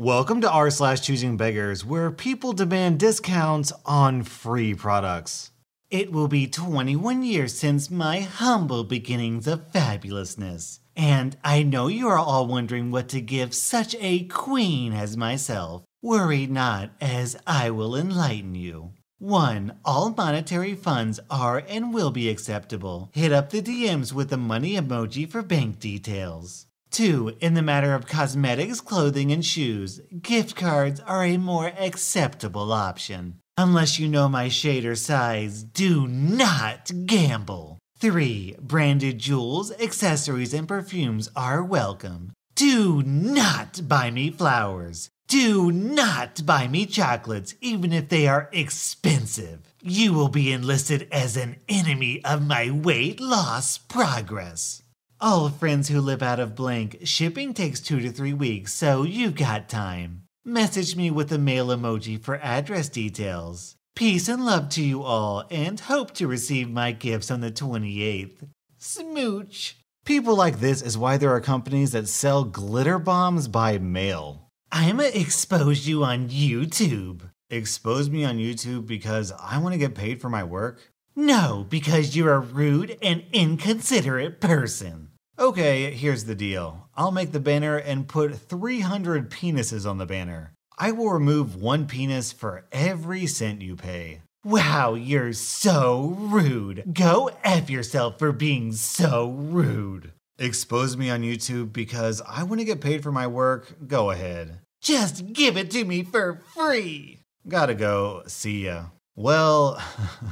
Welcome 0.00 0.42
to 0.42 0.48
r 0.48 0.70
slash 0.70 1.00
choosing 1.00 1.36
beggars, 1.36 1.84
where 1.84 2.12
people 2.12 2.52
demand 2.52 3.00
discounts 3.00 3.72
on 3.84 4.22
free 4.22 4.72
products. 4.72 5.50
It 5.90 6.12
will 6.12 6.28
be 6.28 6.46
21 6.46 7.24
years 7.24 7.58
since 7.58 7.90
my 7.90 8.20
humble 8.20 8.84
beginnings 8.84 9.48
of 9.48 9.72
fabulousness. 9.72 10.78
And 10.94 11.36
I 11.42 11.64
know 11.64 11.88
you 11.88 12.06
are 12.06 12.16
all 12.16 12.46
wondering 12.46 12.92
what 12.92 13.08
to 13.08 13.20
give 13.20 13.52
such 13.52 13.96
a 13.98 14.22
queen 14.26 14.92
as 14.92 15.16
myself. 15.16 15.82
Worry 16.00 16.46
not, 16.46 16.90
as 17.00 17.36
I 17.44 17.70
will 17.70 17.96
enlighten 17.96 18.54
you. 18.54 18.92
1. 19.18 19.80
All 19.84 20.14
monetary 20.16 20.76
funds 20.76 21.18
are 21.28 21.64
and 21.68 21.92
will 21.92 22.12
be 22.12 22.28
acceptable. 22.28 23.10
Hit 23.14 23.32
up 23.32 23.50
the 23.50 23.60
DMs 23.60 24.12
with 24.12 24.30
the 24.30 24.36
money 24.36 24.74
emoji 24.74 25.28
for 25.28 25.42
bank 25.42 25.80
details. 25.80 26.67
2. 26.90 27.36
In 27.40 27.54
the 27.54 27.62
matter 27.62 27.94
of 27.94 28.06
cosmetics, 28.06 28.80
clothing, 28.80 29.32
and 29.32 29.44
shoes, 29.44 30.00
gift 30.20 30.56
cards 30.56 31.00
are 31.00 31.24
a 31.24 31.36
more 31.36 31.72
acceptable 31.78 32.72
option. 32.72 33.38
Unless 33.56 33.98
you 33.98 34.08
know 34.08 34.28
my 34.28 34.48
shade 34.48 34.84
or 34.84 34.94
size, 34.94 35.62
do 35.62 36.06
not 36.06 36.90
gamble. 37.06 37.78
3. 37.98 38.56
Branded 38.60 39.18
jewels, 39.18 39.72
accessories, 39.72 40.54
and 40.54 40.68
perfumes 40.68 41.28
are 41.34 41.64
welcome. 41.64 42.32
Do 42.54 43.02
not 43.02 43.88
buy 43.88 44.10
me 44.10 44.30
flowers. 44.30 45.10
Do 45.28 45.70
not 45.70 46.46
buy 46.46 46.68
me 46.68 46.86
chocolates, 46.86 47.54
even 47.60 47.92
if 47.92 48.08
they 48.08 48.26
are 48.26 48.48
expensive. 48.52 49.60
You 49.82 50.12
will 50.12 50.28
be 50.28 50.52
enlisted 50.52 51.06
as 51.12 51.36
an 51.36 51.56
enemy 51.68 52.24
of 52.24 52.46
my 52.46 52.70
weight 52.70 53.20
loss 53.20 53.76
progress. 53.76 54.82
All 55.20 55.48
friends 55.48 55.88
who 55.88 56.00
live 56.00 56.22
out 56.22 56.38
of 56.38 56.54
blank, 56.54 56.98
shipping 57.02 57.52
takes 57.52 57.80
two 57.80 57.98
to 57.98 58.12
three 58.12 58.32
weeks, 58.32 58.72
so 58.72 59.02
you've 59.02 59.34
got 59.34 59.68
time. 59.68 60.22
Message 60.44 60.94
me 60.94 61.10
with 61.10 61.28
the 61.28 61.40
mail 61.40 61.68
emoji 61.68 62.22
for 62.22 62.36
address 62.36 62.88
details. 62.88 63.74
Peace 63.96 64.28
and 64.28 64.46
love 64.46 64.68
to 64.68 64.80
you 64.80 65.02
all, 65.02 65.42
and 65.50 65.80
hope 65.80 66.14
to 66.14 66.28
receive 66.28 66.70
my 66.70 66.92
gifts 66.92 67.32
on 67.32 67.40
the 67.40 67.50
28th. 67.50 68.48
Smooch. 68.76 69.76
People 70.04 70.36
like 70.36 70.60
this 70.60 70.82
is 70.82 70.96
why 70.96 71.16
there 71.16 71.34
are 71.34 71.40
companies 71.40 71.90
that 71.90 72.06
sell 72.06 72.44
glitter 72.44 73.00
bombs 73.00 73.48
by 73.48 73.76
mail. 73.76 74.48
I'ma 74.70 75.02
expose 75.12 75.88
you 75.88 76.04
on 76.04 76.28
YouTube. 76.28 77.22
Expose 77.50 78.08
me 78.08 78.24
on 78.24 78.38
YouTube 78.38 78.86
because 78.86 79.32
I 79.32 79.58
want 79.58 79.72
to 79.72 79.80
get 79.80 79.96
paid 79.96 80.20
for 80.20 80.28
my 80.28 80.44
work? 80.44 80.92
No, 81.16 81.66
because 81.68 82.14
you're 82.14 82.34
a 82.34 82.38
rude 82.38 82.96
and 83.02 83.24
inconsiderate 83.32 84.40
person. 84.40 85.07
Okay, 85.38 85.92
here's 85.92 86.24
the 86.24 86.34
deal. 86.34 86.88
I'll 86.96 87.12
make 87.12 87.30
the 87.30 87.38
banner 87.38 87.76
and 87.76 88.08
put 88.08 88.34
300 88.34 89.30
penises 89.30 89.88
on 89.88 89.98
the 89.98 90.06
banner. 90.06 90.52
I 90.76 90.90
will 90.90 91.10
remove 91.10 91.54
one 91.54 91.86
penis 91.86 92.32
for 92.32 92.64
every 92.72 93.24
cent 93.28 93.62
you 93.62 93.76
pay. 93.76 94.22
Wow, 94.44 94.94
you're 94.94 95.32
so 95.32 96.16
rude. 96.18 96.92
Go 96.92 97.30
F 97.44 97.70
yourself 97.70 98.18
for 98.18 98.32
being 98.32 98.72
so 98.72 99.30
rude. 99.30 100.10
Expose 100.40 100.96
me 100.96 101.08
on 101.08 101.22
YouTube 101.22 101.72
because 101.72 102.20
I 102.26 102.42
want 102.42 102.60
to 102.60 102.64
get 102.64 102.80
paid 102.80 103.04
for 103.04 103.12
my 103.12 103.28
work? 103.28 103.86
Go 103.86 104.10
ahead. 104.10 104.58
Just 104.80 105.32
give 105.32 105.56
it 105.56 105.70
to 105.70 105.84
me 105.84 106.02
for 106.02 106.42
free. 106.52 107.20
Gotta 107.46 107.74
go. 107.74 108.24
See 108.26 108.64
ya. 108.64 108.86
Well, 109.14 109.80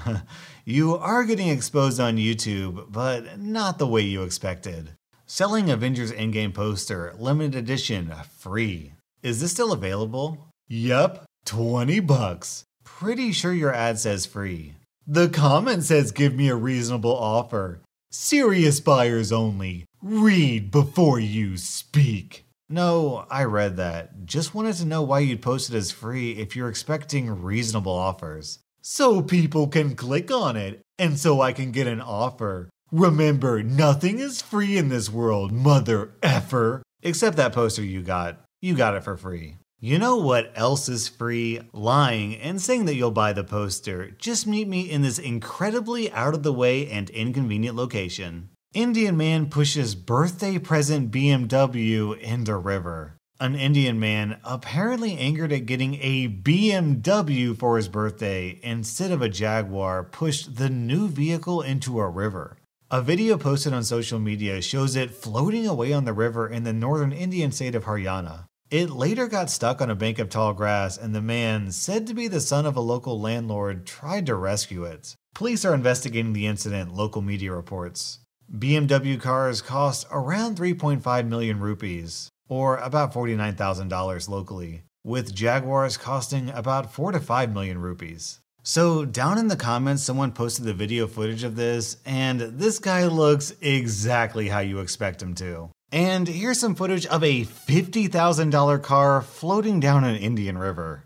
you 0.68 0.96
are 0.96 1.22
getting 1.22 1.48
exposed 1.48 2.00
on 2.00 2.16
YouTube, 2.16 2.90
but 2.90 3.38
not 3.38 3.78
the 3.78 3.86
way 3.86 4.00
you 4.00 4.24
expected. 4.24 4.90
Selling 5.24 5.70
Avengers 5.70 6.10
Endgame 6.10 6.52
poster, 6.52 7.14
limited 7.20 7.54
edition, 7.54 8.12
free. 8.36 8.92
Is 9.22 9.40
this 9.40 9.52
still 9.52 9.72
available? 9.72 10.48
Yep, 10.66 11.24
20 11.44 12.00
bucks. 12.00 12.64
Pretty 12.82 13.30
sure 13.30 13.52
your 13.52 13.72
ad 13.72 14.00
says 14.00 14.26
free. 14.26 14.74
The 15.06 15.28
comment 15.28 15.84
says 15.84 16.10
give 16.10 16.34
me 16.34 16.48
a 16.48 16.56
reasonable 16.56 17.16
offer. 17.16 17.80
Serious 18.10 18.80
buyers 18.80 19.30
only. 19.30 19.84
Read 20.02 20.72
before 20.72 21.20
you 21.20 21.56
speak. 21.58 22.44
No, 22.68 23.24
I 23.30 23.44
read 23.44 23.76
that. 23.76 24.26
Just 24.26 24.52
wanted 24.52 24.74
to 24.78 24.84
know 24.84 25.02
why 25.02 25.20
you'd 25.20 25.42
post 25.42 25.70
it 25.70 25.76
as 25.76 25.92
free 25.92 26.32
if 26.32 26.56
you're 26.56 26.68
expecting 26.68 27.42
reasonable 27.42 27.92
offers. 27.92 28.58
So 28.88 29.20
people 29.20 29.66
can 29.66 29.96
click 29.96 30.30
on 30.30 30.56
it, 30.56 30.80
and 30.96 31.18
so 31.18 31.40
I 31.40 31.52
can 31.52 31.72
get 31.72 31.88
an 31.88 32.00
offer. 32.00 32.70
Remember, 32.92 33.60
nothing 33.60 34.20
is 34.20 34.40
free 34.40 34.76
in 34.76 34.90
this 34.90 35.10
world, 35.10 35.50
mother 35.50 36.12
effer. 36.22 36.84
Except 37.02 37.36
that 37.36 37.52
poster 37.52 37.82
you 37.82 38.02
got. 38.02 38.44
You 38.62 38.76
got 38.76 38.94
it 38.94 39.02
for 39.02 39.16
free. 39.16 39.56
You 39.80 39.98
know 39.98 40.18
what 40.18 40.52
else 40.54 40.88
is 40.88 41.08
free? 41.08 41.62
Lying 41.72 42.36
and 42.36 42.62
saying 42.62 42.84
that 42.84 42.94
you'll 42.94 43.10
buy 43.10 43.32
the 43.32 43.42
poster. 43.42 44.12
Just 44.12 44.46
meet 44.46 44.68
me 44.68 44.88
in 44.88 45.02
this 45.02 45.18
incredibly 45.18 46.12
out 46.12 46.34
of 46.34 46.44
the 46.44 46.52
way 46.52 46.88
and 46.88 47.10
inconvenient 47.10 47.74
location. 47.74 48.50
Indian 48.72 49.16
man 49.16 49.50
pushes 49.50 49.96
birthday 49.96 50.60
present 50.60 51.10
BMW 51.10 52.16
into 52.20 52.56
river. 52.56 53.15
An 53.38 53.54
Indian 53.54 54.00
man, 54.00 54.38
apparently 54.44 55.18
angered 55.18 55.52
at 55.52 55.66
getting 55.66 55.96
a 56.00 56.26
BMW 56.26 57.54
for 57.54 57.76
his 57.76 57.86
birthday 57.86 58.58
instead 58.62 59.10
of 59.10 59.20
a 59.20 59.28
Jaguar, 59.28 60.04
pushed 60.04 60.56
the 60.56 60.70
new 60.70 61.06
vehicle 61.06 61.60
into 61.60 62.00
a 62.00 62.08
river. 62.08 62.56
A 62.90 63.02
video 63.02 63.36
posted 63.36 63.74
on 63.74 63.84
social 63.84 64.18
media 64.18 64.62
shows 64.62 64.96
it 64.96 65.10
floating 65.10 65.66
away 65.66 65.92
on 65.92 66.06
the 66.06 66.14
river 66.14 66.48
in 66.48 66.64
the 66.64 66.72
northern 66.72 67.12
Indian 67.12 67.52
state 67.52 67.74
of 67.74 67.84
Haryana. 67.84 68.44
It 68.70 68.88
later 68.88 69.26
got 69.26 69.50
stuck 69.50 69.82
on 69.82 69.90
a 69.90 69.94
bank 69.94 70.18
of 70.18 70.30
tall 70.30 70.54
grass, 70.54 70.96
and 70.96 71.14
the 71.14 71.20
man, 71.20 71.72
said 71.72 72.06
to 72.06 72.14
be 72.14 72.28
the 72.28 72.40
son 72.40 72.64
of 72.64 72.74
a 72.74 72.80
local 72.80 73.20
landlord, 73.20 73.84
tried 73.84 74.24
to 74.26 74.34
rescue 74.34 74.84
it. 74.84 75.14
Police 75.34 75.62
are 75.66 75.74
investigating 75.74 76.32
the 76.32 76.46
incident, 76.46 76.94
local 76.94 77.20
media 77.20 77.52
reports. 77.52 78.20
BMW 78.50 79.20
cars 79.20 79.60
cost 79.60 80.06
around 80.10 80.56
3.5 80.56 81.28
million 81.28 81.60
rupees, 81.60 82.30
or 82.48 82.76
about 82.78 83.12
$49,000 83.12 84.28
locally, 84.28 84.82
with 85.04 85.34
Jaguars 85.34 85.96
costing 85.96 86.50
about 86.50 86.92
4 86.92 87.12
to 87.12 87.20
5 87.20 87.52
million 87.52 87.78
rupees. 87.78 88.40
So, 88.62 89.04
down 89.04 89.38
in 89.38 89.46
the 89.46 89.56
comments, 89.56 90.02
someone 90.02 90.32
posted 90.32 90.64
the 90.64 90.74
video 90.74 91.06
footage 91.06 91.44
of 91.44 91.54
this, 91.54 91.98
and 92.04 92.40
this 92.40 92.80
guy 92.80 93.06
looks 93.06 93.54
exactly 93.60 94.48
how 94.48 94.58
you 94.58 94.80
expect 94.80 95.22
him 95.22 95.34
to. 95.36 95.70
And 95.92 96.26
here's 96.26 96.58
some 96.58 96.74
footage 96.74 97.06
of 97.06 97.22
a 97.22 97.44
$50,000 97.44 98.82
car 98.82 99.22
floating 99.22 99.78
down 99.78 100.02
an 100.02 100.16
Indian 100.16 100.58
river. 100.58 101.04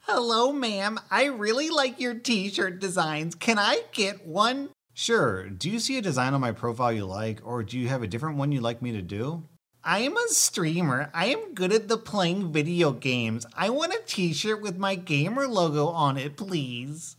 Hello, 0.00 0.52
ma'am. 0.52 0.98
I 1.10 1.26
really 1.26 1.70
like 1.70 2.00
your 2.00 2.14
t 2.14 2.50
shirt 2.50 2.80
designs. 2.80 3.34
Can 3.34 3.58
I 3.58 3.82
get 3.92 4.26
one? 4.26 4.70
Sure, 4.92 5.48
do 5.48 5.70
you 5.70 5.78
see 5.78 5.96
a 5.96 6.02
design 6.02 6.34
on 6.34 6.40
my 6.40 6.52
profile 6.52 6.92
you 6.92 7.04
like, 7.06 7.40
or 7.44 7.62
do 7.62 7.78
you 7.78 7.88
have 7.88 8.02
a 8.02 8.06
different 8.06 8.36
one 8.36 8.52
you'd 8.52 8.62
like 8.62 8.82
me 8.82 8.92
to 8.92 9.02
do? 9.02 9.44
I 9.86 9.98
am 9.98 10.16
a 10.16 10.28
streamer. 10.28 11.10
I 11.12 11.26
am 11.26 11.52
good 11.52 11.70
at 11.70 11.88
the 11.88 11.98
playing 11.98 12.50
video 12.52 12.90
games. 12.90 13.44
I 13.54 13.68
want 13.68 13.92
a 13.92 14.00
t 14.06 14.32
shirt 14.32 14.62
with 14.62 14.78
my 14.78 14.94
gamer 14.94 15.46
logo 15.46 15.88
on 15.88 16.16
it, 16.16 16.38
please. 16.38 17.16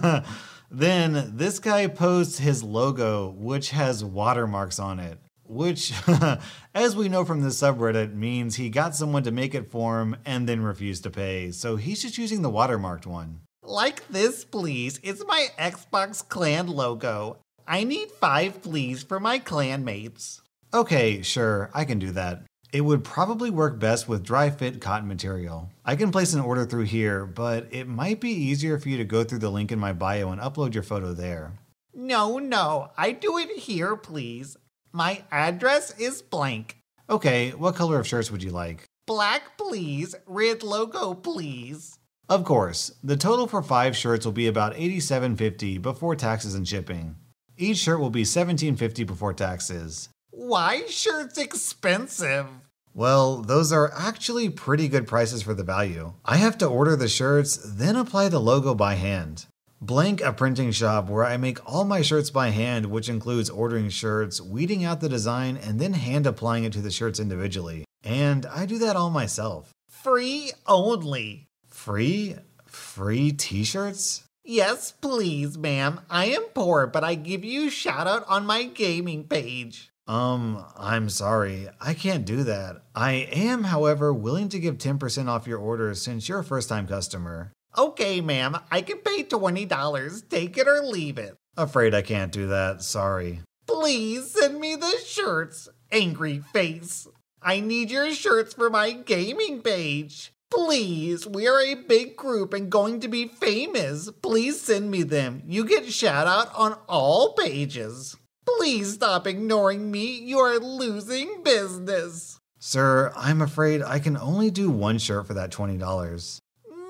then 0.70 1.32
this 1.36 1.58
guy 1.58 1.88
posts 1.88 2.38
his 2.38 2.62
logo, 2.62 3.34
which 3.36 3.70
has 3.70 4.02
watermarks 4.02 4.78
on 4.78 4.98
it. 4.98 5.18
Which, 5.44 5.92
as 6.74 6.96
we 6.96 7.10
know 7.10 7.26
from 7.26 7.42
the 7.42 7.48
subreddit, 7.48 8.14
means 8.14 8.56
he 8.56 8.70
got 8.70 8.96
someone 8.96 9.24
to 9.24 9.30
make 9.30 9.54
it 9.54 9.70
for 9.70 10.00
him 10.00 10.16
and 10.24 10.48
then 10.48 10.62
refused 10.62 11.02
to 11.02 11.10
pay, 11.10 11.50
so 11.50 11.76
he's 11.76 12.00
just 12.00 12.16
using 12.16 12.40
the 12.40 12.50
watermarked 12.50 13.04
one. 13.04 13.40
Like 13.62 14.08
this, 14.08 14.42
please. 14.44 15.00
It's 15.02 15.26
my 15.26 15.48
Xbox 15.58 16.26
clan 16.26 16.68
logo. 16.68 17.36
I 17.68 17.84
need 17.84 18.10
five, 18.10 18.62
please, 18.62 19.02
for 19.02 19.20
my 19.20 19.38
clanmates. 19.38 20.40
Okay, 20.72 21.22
sure, 21.22 21.70
I 21.74 21.84
can 21.84 21.98
do 21.98 22.12
that. 22.12 22.44
It 22.72 22.82
would 22.82 23.02
probably 23.02 23.50
work 23.50 23.80
best 23.80 24.08
with 24.08 24.22
dry 24.22 24.50
fit 24.50 24.80
cotton 24.80 25.08
material. 25.08 25.68
I 25.84 25.96
can 25.96 26.12
place 26.12 26.32
an 26.34 26.40
order 26.40 26.64
through 26.64 26.84
here, 26.84 27.26
but 27.26 27.66
it 27.72 27.88
might 27.88 28.20
be 28.20 28.30
easier 28.30 28.78
for 28.78 28.88
you 28.88 28.96
to 28.98 29.04
go 29.04 29.24
through 29.24 29.40
the 29.40 29.50
link 29.50 29.72
in 29.72 29.80
my 29.80 29.92
bio 29.92 30.30
and 30.30 30.40
upload 30.40 30.74
your 30.74 30.84
photo 30.84 31.12
there. 31.12 31.54
No, 31.92 32.38
no, 32.38 32.92
I 32.96 33.10
do 33.10 33.38
it 33.38 33.50
here, 33.50 33.96
please. 33.96 34.56
My 34.92 35.24
address 35.32 35.98
is 35.98 36.22
blank. 36.22 36.76
Okay, 37.08 37.50
what 37.50 37.74
color 37.74 37.98
of 37.98 38.06
shirts 38.06 38.30
would 38.30 38.44
you 38.44 38.50
like? 38.50 38.84
Black, 39.06 39.58
please. 39.58 40.14
Red 40.26 40.62
logo, 40.62 41.14
please. 41.14 41.98
Of 42.28 42.44
course, 42.44 42.92
the 43.02 43.16
total 43.16 43.48
for 43.48 43.60
5 43.60 43.96
shirts 43.96 44.24
will 44.24 44.32
be 44.32 44.46
about 44.46 44.76
$87.50 44.76 45.82
before 45.82 46.14
taxes 46.14 46.54
and 46.54 46.68
shipping. 46.68 47.16
Each 47.56 47.78
shirt 47.78 47.98
will 47.98 48.10
be 48.10 48.22
$17.50 48.22 49.04
before 49.04 49.32
taxes. 49.32 50.08
Why 50.30 50.86
shirts 50.86 51.38
expensive? 51.38 52.46
Well, 52.94 53.42
those 53.42 53.72
are 53.72 53.92
actually 53.96 54.48
pretty 54.48 54.88
good 54.88 55.06
prices 55.06 55.42
for 55.42 55.54
the 55.54 55.64
value. 55.64 56.14
I 56.24 56.36
have 56.36 56.56
to 56.58 56.66
order 56.66 56.96
the 56.96 57.08
shirts, 57.08 57.56
then 57.56 57.96
apply 57.96 58.28
the 58.28 58.40
logo 58.40 58.74
by 58.74 58.94
hand. 58.94 59.46
Blank, 59.80 60.20
a 60.20 60.32
printing 60.32 60.72
shop 60.72 61.08
where 61.08 61.24
I 61.24 61.36
make 61.36 61.58
all 61.70 61.84
my 61.84 62.02
shirts 62.02 62.30
by 62.30 62.50
hand, 62.50 62.86
which 62.86 63.08
includes 63.08 63.48
ordering 63.48 63.88
shirts, 63.88 64.40
weeding 64.40 64.84
out 64.84 65.00
the 65.00 65.08
design, 65.08 65.56
and 65.56 65.80
then 65.80 65.94
hand 65.94 66.26
applying 66.26 66.64
it 66.64 66.72
to 66.74 66.80
the 66.80 66.90
shirts 66.90 67.18
individually. 67.18 67.84
And 68.04 68.46
I 68.46 68.66
do 68.66 68.78
that 68.78 68.96
all 68.96 69.10
myself. 69.10 69.72
Free 69.88 70.52
only. 70.66 71.46
Free? 71.68 72.36
Free 72.66 73.32
t 73.32 73.64
shirts? 73.64 74.24
Yes, 74.44 74.92
please, 74.92 75.56
ma'am. 75.58 76.00
I 76.10 76.26
am 76.26 76.44
poor, 76.54 76.86
but 76.86 77.04
I 77.04 77.14
give 77.14 77.44
you 77.44 77.70
shout 77.70 78.06
out 78.06 78.24
on 78.28 78.46
my 78.46 78.64
gaming 78.64 79.24
page. 79.24 79.89
Um, 80.10 80.64
I'm 80.76 81.08
sorry. 81.08 81.68
I 81.80 81.94
can't 81.94 82.24
do 82.24 82.42
that. 82.42 82.82
I 82.96 83.28
am, 83.30 83.62
however, 83.62 84.12
willing 84.12 84.48
to 84.48 84.58
give 84.58 84.76
10% 84.76 85.28
off 85.28 85.46
your 85.46 85.60
order 85.60 85.94
since 85.94 86.28
you're 86.28 86.40
a 86.40 86.44
first 86.44 86.68
time 86.68 86.88
customer. 86.88 87.52
Okay, 87.78 88.20
ma'am. 88.20 88.56
I 88.72 88.82
can 88.82 88.98
pay 88.98 89.22
$20. 89.22 90.28
Take 90.28 90.58
it 90.58 90.66
or 90.66 90.82
leave 90.82 91.16
it. 91.16 91.36
Afraid 91.56 91.94
I 91.94 92.02
can't 92.02 92.32
do 92.32 92.48
that. 92.48 92.82
Sorry. 92.82 93.42
Please 93.68 94.32
send 94.32 94.58
me 94.58 94.74
the 94.74 94.98
shirts. 95.06 95.68
Angry 95.92 96.40
face. 96.52 97.06
I 97.40 97.60
need 97.60 97.92
your 97.92 98.10
shirts 98.10 98.54
for 98.54 98.68
my 98.68 98.90
gaming 98.90 99.62
page. 99.62 100.32
Please, 100.50 101.24
we 101.24 101.46
are 101.46 101.60
a 101.60 101.76
big 101.76 102.16
group 102.16 102.52
and 102.52 102.68
going 102.68 102.98
to 102.98 103.06
be 103.06 103.28
famous. 103.28 104.10
Please 104.22 104.60
send 104.60 104.90
me 104.90 105.04
them. 105.04 105.44
You 105.46 105.64
get 105.64 105.86
shout 105.92 106.26
out 106.26 106.52
on 106.56 106.76
all 106.88 107.34
pages. 107.34 108.16
Please 108.56 108.94
stop 108.94 109.26
ignoring 109.26 109.90
me. 109.90 110.18
You 110.18 110.38
are 110.38 110.58
losing 110.58 111.42
business. 111.42 112.38
Sir, 112.58 113.12
I'm 113.16 113.40
afraid 113.40 113.82
I 113.82 113.98
can 113.98 114.16
only 114.16 114.50
do 114.50 114.70
one 114.70 114.98
shirt 114.98 115.26
for 115.26 115.34
that 115.34 115.50
$20. 115.50 116.40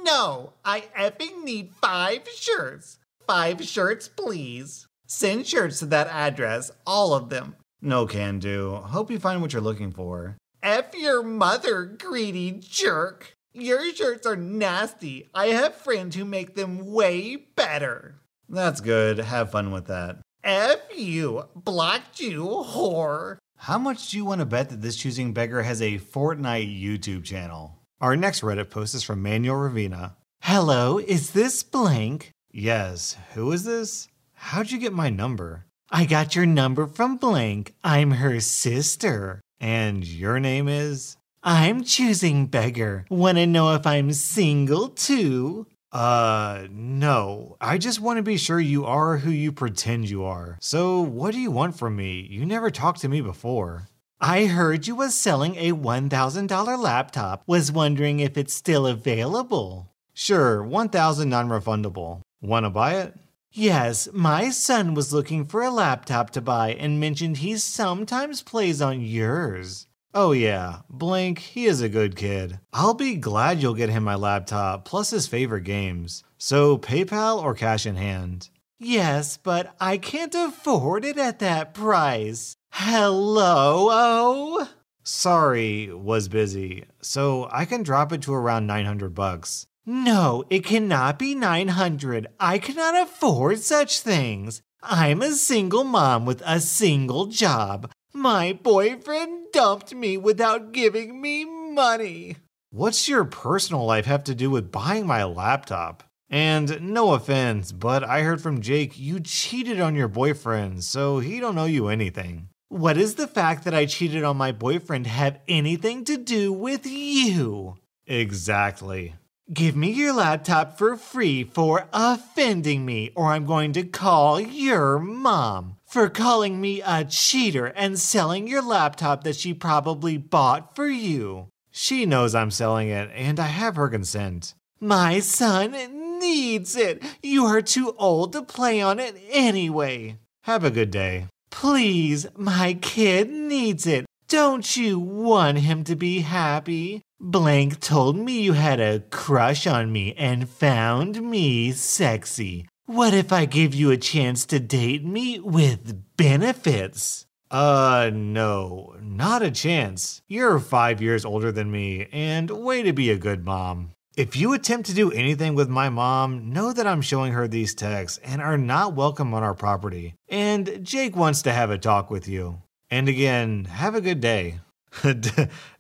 No, 0.02 0.52
I 0.64 0.80
effing 0.98 1.44
need 1.44 1.72
five 1.80 2.28
shirts. 2.28 2.98
Five 3.26 3.64
shirts, 3.64 4.08
please. 4.08 4.86
Send 5.06 5.46
shirts 5.46 5.78
to 5.80 5.86
that 5.86 6.08
address, 6.08 6.70
all 6.86 7.14
of 7.14 7.28
them. 7.28 7.56
No 7.80 8.06
can 8.06 8.38
do. 8.38 8.74
Hope 8.74 9.10
you 9.10 9.18
find 9.18 9.40
what 9.40 9.52
you're 9.52 9.62
looking 9.62 9.92
for. 9.92 10.36
F 10.62 10.94
your 10.94 11.22
mother, 11.22 11.84
greedy 11.84 12.52
jerk. 12.60 13.34
Your 13.52 13.92
shirts 13.94 14.26
are 14.26 14.36
nasty. 14.36 15.30
I 15.34 15.46
have 15.48 15.74
friends 15.74 16.16
who 16.16 16.24
make 16.24 16.54
them 16.54 16.92
way 16.92 17.36
better. 17.36 18.16
That's 18.48 18.80
good. 18.80 19.18
Have 19.18 19.50
fun 19.50 19.70
with 19.70 19.86
that. 19.86 20.18
F 20.42 20.81
you, 20.96 21.44
black 21.54 22.14
Jew 22.14 22.44
whore. 22.44 23.37
How 23.58 23.78
much 23.78 24.10
do 24.10 24.16
you 24.16 24.25
want 24.25 24.40
to 24.40 24.46
bet 24.46 24.70
that 24.70 24.81
this 24.81 24.96
choosing 24.96 25.34
beggar 25.34 25.62
has 25.62 25.82
a 25.82 25.98
Fortnite 25.98 26.81
YouTube 26.82 27.25
channel? 27.25 27.78
Our 28.00 28.16
next 28.16 28.40
Reddit 28.40 28.70
post 28.70 28.94
is 28.94 29.02
from 29.02 29.22
Manuel 29.22 29.56
Ravina. 29.56 30.14
Hello, 30.42 30.98
is 30.98 31.32
this 31.32 31.62
blank? 31.62 32.31
Yes, 32.50 33.19
who 33.34 33.52
is 33.52 33.64
this? 33.64 34.08
How'd 34.32 34.70
you 34.70 34.78
get 34.78 34.94
my 34.94 35.10
number? 35.10 35.66
I 35.90 36.06
got 36.06 36.34
your 36.34 36.46
number 36.46 36.87
from 36.87 37.19
blank. 37.19 37.75
I'm 37.84 38.12
her 38.12 38.40
sister. 38.40 39.42
And 39.60 40.06
your 40.06 40.40
name 40.40 40.69
is? 40.69 41.19
I'm 41.42 41.84
choosing 41.84 42.46
beggar. 42.46 43.04
Wanna 43.10 43.46
know 43.46 43.75
if 43.75 43.87
I'm 43.87 44.14
single 44.14 44.88
too? 44.88 45.66
Uh, 45.92 46.66
no. 46.70 47.56
I 47.60 47.78
just 47.78 48.00
want 48.00 48.19
to 48.19 48.22
be 48.22 48.37
sure 48.37 48.60
you 48.60 48.84
are 48.84 49.19
who 49.19 49.31
you 49.31 49.52
pretend 49.52 50.08
you 50.08 50.25
are. 50.25 50.56
So, 50.60 51.00
what 51.00 51.32
do 51.32 51.40
you 51.40 51.50
want 51.50 51.78
from 51.78 51.96
me? 51.96 52.26
You 52.31 52.46
never 52.46 52.70
talked 52.70 53.00
to 53.00 53.08
me 53.08 53.20
before. 53.20 53.88
I 54.20 54.46
heard 54.46 54.87
you 54.87 54.94
was 54.94 55.14
selling 55.14 55.56
a 55.56 55.72
$1,000 55.72 56.78
laptop. 56.78 57.42
Was 57.46 57.72
wondering 57.72 58.20
if 58.20 58.37
it's 58.37 58.54
still 58.54 58.87
available. 58.87 59.90
Sure, 60.12 60.62
1000 60.62 61.28
non-refundable. 61.28 62.20
Want 62.42 62.66
to 62.66 62.70
buy 62.70 62.94
it? 62.96 63.14
Yes, 63.52 64.08
my 64.12 64.50
son 64.50 64.94
was 64.94 65.12
looking 65.12 65.44
for 65.44 65.62
a 65.62 65.70
laptop 65.70 66.31
to 66.31 66.40
buy 66.40 66.72
and 66.75 67.00
mentioned 67.00 67.38
he 67.38 67.56
sometimes 67.56 68.42
plays 68.42 68.81
on 68.81 69.00
yours. 69.00 69.88
Oh, 70.12 70.32
yeah, 70.32 70.80
Blank, 70.90 71.38
he 71.38 71.66
is 71.66 71.80
a 71.80 71.88
good 71.88 72.16
kid. 72.16 72.58
I'll 72.72 72.94
be 72.94 73.14
glad 73.14 73.62
you'll 73.62 73.74
get 73.74 73.90
him 73.90 74.02
my 74.02 74.16
laptop, 74.16 74.84
plus 74.84 75.10
his 75.10 75.28
favorite 75.28 75.62
games. 75.62 76.24
So, 76.36 76.78
PayPal 76.78 77.40
or 77.40 77.54
cash 77.54 77.86
in 77.86 77.94
hand? 77.94 78.50
Yes, 78.80 79.36
but 79.36 79.72
I 79.80 79.98
can't 79.98 80.34
afford 80.34 81.04
it 81.04 81.16
at 81.16 81.38
that 81.38 81.74
price. 81.74 82.56
Hello, 82.72 83.88
oh? 83.92 84.68
Sorry, 85.04 85.92
was 85.92 86.28
busy. 86.28 86.86
So, 87.00 87.48
I 87.52 87.64
can 87.64 87.84
drop 87.84 88.12
it 88.12 88.22
to 88.22 88.34
around 88.34 88.66
900 88.66 89.14
bucks. 89.14 89.68
No, 89.86 90.42
it 90.50 90.64
cannot 90.64 91.20
be 91.20 91.36
900. 91.36 92.26
I 92.40 92.58
cannot 92.58 93.00
afford 93.00 93.60
such 93.60 94.00
things. 94.00 94.60
I'm 94.82 95.22
a 95.22 95.32
single 95.32 95.84
mom 95.84 96.26
with 96.26 96.42
a 96.44 96.58
single 96.58 97.26
job. 97.26 97.92
My 98.12 98.52
boyfriend 98.52 99.52
dumped 99.52 99.94
me 99.94 100.16
without 100.16 100.72
giving 100.72 101.20
me 101.20 101.44
money. 101.44 102.36
What's 102.70 103.08
your 103.08 103.24
personal 103.24 103.86
life 103.86 104.06
have 104.06 104.24
to 104.24 104.34
do 104.34 104.50
with 104.50 104.72
buying 104.72 105.06
my 105.06 105.22
laptop? 105.22 106.02
And 106.28 106.92
no 106.92 107.14
offense, 107.14 107.70
but 107.70 108.02
I 108.02 108.22
heard 108.22 108.40
from 108.40 108.62
Jake 108.62 108.98
you 108.98 109.20
cheated 109.20 109.80
on 109.80 109.94
your 109.94 110.08
boyfriend, 110.08 110.82
so 110.82 111.20
he 111.20 111.38
don't 111.38 111.58
owe 111.58 111.66
you 111.66 111.88
anything. 111.88 112.48
What 112.68 112.94
does 112.94 113.14
the 113.14 113.28
fact 113.28 113.64
that 113.64 113.74
I 113.74 113.86
cheated 113.86 114.24
on 114.24 114.36
my 114.36 114.52
boyfriend 114.52 115.06
have 115.06 115.40
anything 115.48 116.04
to 116.04 116.16
do 116.16 116.52
with 116.52 116.86
you? 116.86 117.76
Exactly. 118.06 119.14
Give 119.52 119.74
me 119.74 119.90
your 119.90 120.12
laptop 120.12 120.78
for 120.78 120.96
free 120.96 121.42
for 121.44 121.88
offending 121.92 122.84
me, 122.84 123.10
or 123.16 123.26
I'm 123.26 123.46
going 123.46 123.72
to 123.72 123.82
call 123.82 124.40
your 124.40 124.98
mom 125.00 125.76
for 125.90 126.08
calling 126.08 126.60
me 126.60 126.81
a 126.87 127.04
cheater 127.04 127.66
and 127.66 127.98
selling 127.98 128.46
your 128.46 128.62
laptop 128.62 129.25
that 129.25 129.34
she 129.34 129.52
probably 129.52 130.16
bought 130.16 130.76
for 130.76 130.87
you. 130.87 131.48
She 131.72 132.06
knows 132.06 132.32
I'm 132.32 132.52
selling 132.52 132.88
it, 132.88 133.10
and 133.12 133.40
I 133.40 133.46
have 133.46 133.75
her 133.75 133.88
consent. 133.88 134.54
My 134.81 135.19
son 135.19 136.19
needs 136.20 136.76
it. 136.76 137.02
You 137.22 137.44
are 137.44 137.60
too 137.60 137.94
old 137.98 138.32
to 138.34 138.42
play 138.42 138.81
on 138.81 139.00
it 139.00 139.16
anyway. 139.31 140.19
Have 140.44 140.62
a 140.62 140.70
good 140.70 140.92
day. 140.92 141.26
Please, 141.50 142.26
my 142.37 142.75
kid 142.75 143.28
needs 143.28 143.87
it. 143.87 144.06
Don't 144.28 144.76
you 144.76 145.00
want 145.00 145.58
him 145.58 145.82
to 145.84 145.96
be 145.96 146.20
happy? 146.20 147.02
Blank 147.19 147.81
told 147.81 148.16
me 148.16 148.40
you 148.40 148.52
had 148.52 148.81
a 148.81 149.00
crush 149.10 149.66
on 149.66 149.90
me 149.90 150.14
and 150.14 150.48
found 150.48 151.20
me 151.20 151.72
sexy. 151.72 152.66
What 152.90 153.14
if 153.14 153.32
I 153.32 153.44
give 153.44 153.72
you 153.72 153.92
a 153.92 153.96
chance 153.96 154.44
to 154.46 154.58
date 154.58 155.04
me 155.04 155.38
with 155.38 156.16
benefits? 156.16 157.25
Uh, 157.48 158.10
no, 158.12 158.96
not 159.00 159.42
a 159.42 159.52
chance. 159.52 160.22
You're 160.26 160.58
five 160.58 161.00
years 161.00 161.25
older 161.25 161.52
than 161.52 161.70
me, 161.70 162.08
and 162.10 162.50
way 162.50 162.82
to 162.82 162.92
be 162.92 163.10
a 163.10 163.16
good 163.16 163.44
mom. 163.44 163.92
If 164.16 164.34
you 164.34 164.54
attempt 164.54 164.88
to 164.88 164.94
do 164.94 165.12
anything 165.12 165.54
with 165.54 165.68
my 165.68 165.88
mom, 165.88 166.52
know 166.52 166.73
that 166.73 166.88
I'm 166.88 167.00
showing 167.00 167.32
her 167.32 167.47
these 167.47 167.76
texts 167.76 168.18
and 168.25 168.42
are 168.42 168.59
not 168.59 168.97
welcome 168.97 169.35
on 169.35 169.44
our 169.44 169.54
property. 169.54 170.16
And 170.28 170.85
Jake 170.85 171.14
wants 171.14 171.42
to 171.42 171.52
have 171.52 171.70
a 171.70 171.78
talk 171.78 172.11
with 172.11 172.26
you. 172.26 172.61
And 172.90 173.09
again, 173.09 173.66
have 173.66 173.94
a 173.94 174.00
good 174.00 174.20
day. 174.20 174.59
Did 175.02 175.23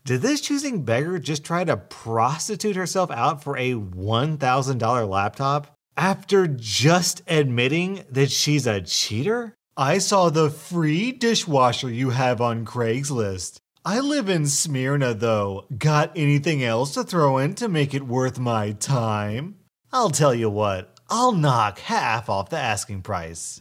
this 0.04 0.40
choosing 0.40 0.84
beggar 0.84 1.18
just 1.18 1.42
try 1.42 1.64
to 1.64 1.76
prostitute 1.76 2.76
herself 2.76 3.10
out 3.10 3.42
for 3.42 3.56
a 3.56 3.72
$1,000 3.72 5.08
laptop? 5.08 5.76
After 6.00 6.46
just 6.46 7.20
admitting 7.26 8.04
that 8.10 8.30
she's 8.30 8.66
a 8.66 8.80
cheater? 8.80 9.54
I 9.76 9.98
saw 9.98 10.30
the 10.30 10.48
free 10.48 11.12
dishwasher 11.12 11.90
you 11.90 12.08
have 12.08 12.40
on 12.40 12.64
Craigslist. 12.64 13.58
I 13.84 14.00
live 14.00 14.30
in 14.30 14.46
Smyrna 14.46 15.12
though. 15.12 15.66
Got 15.76 16.16
anything 16.16 16.64
else 16.64 16.94
to 16.94 17.04
throw 17.04 17.36
in 17.36 17.54
to 17.56 17.68
make 17.68 17.92
it 17.92 18.06
worth 18.06 18.38
my 18.38 18.72
time? 18.72 19.56
I'll 19.92 20.08
tell 20.08 20.34
you 20.34 20.48
what, 20.48 20.98
I'll 21.10 21.32
knock 21.32 21.80
half 21.80 22.30
off 22.30 22.48
the 22.48 22.56
asking 22.56 23.02
price. 23.02 23.60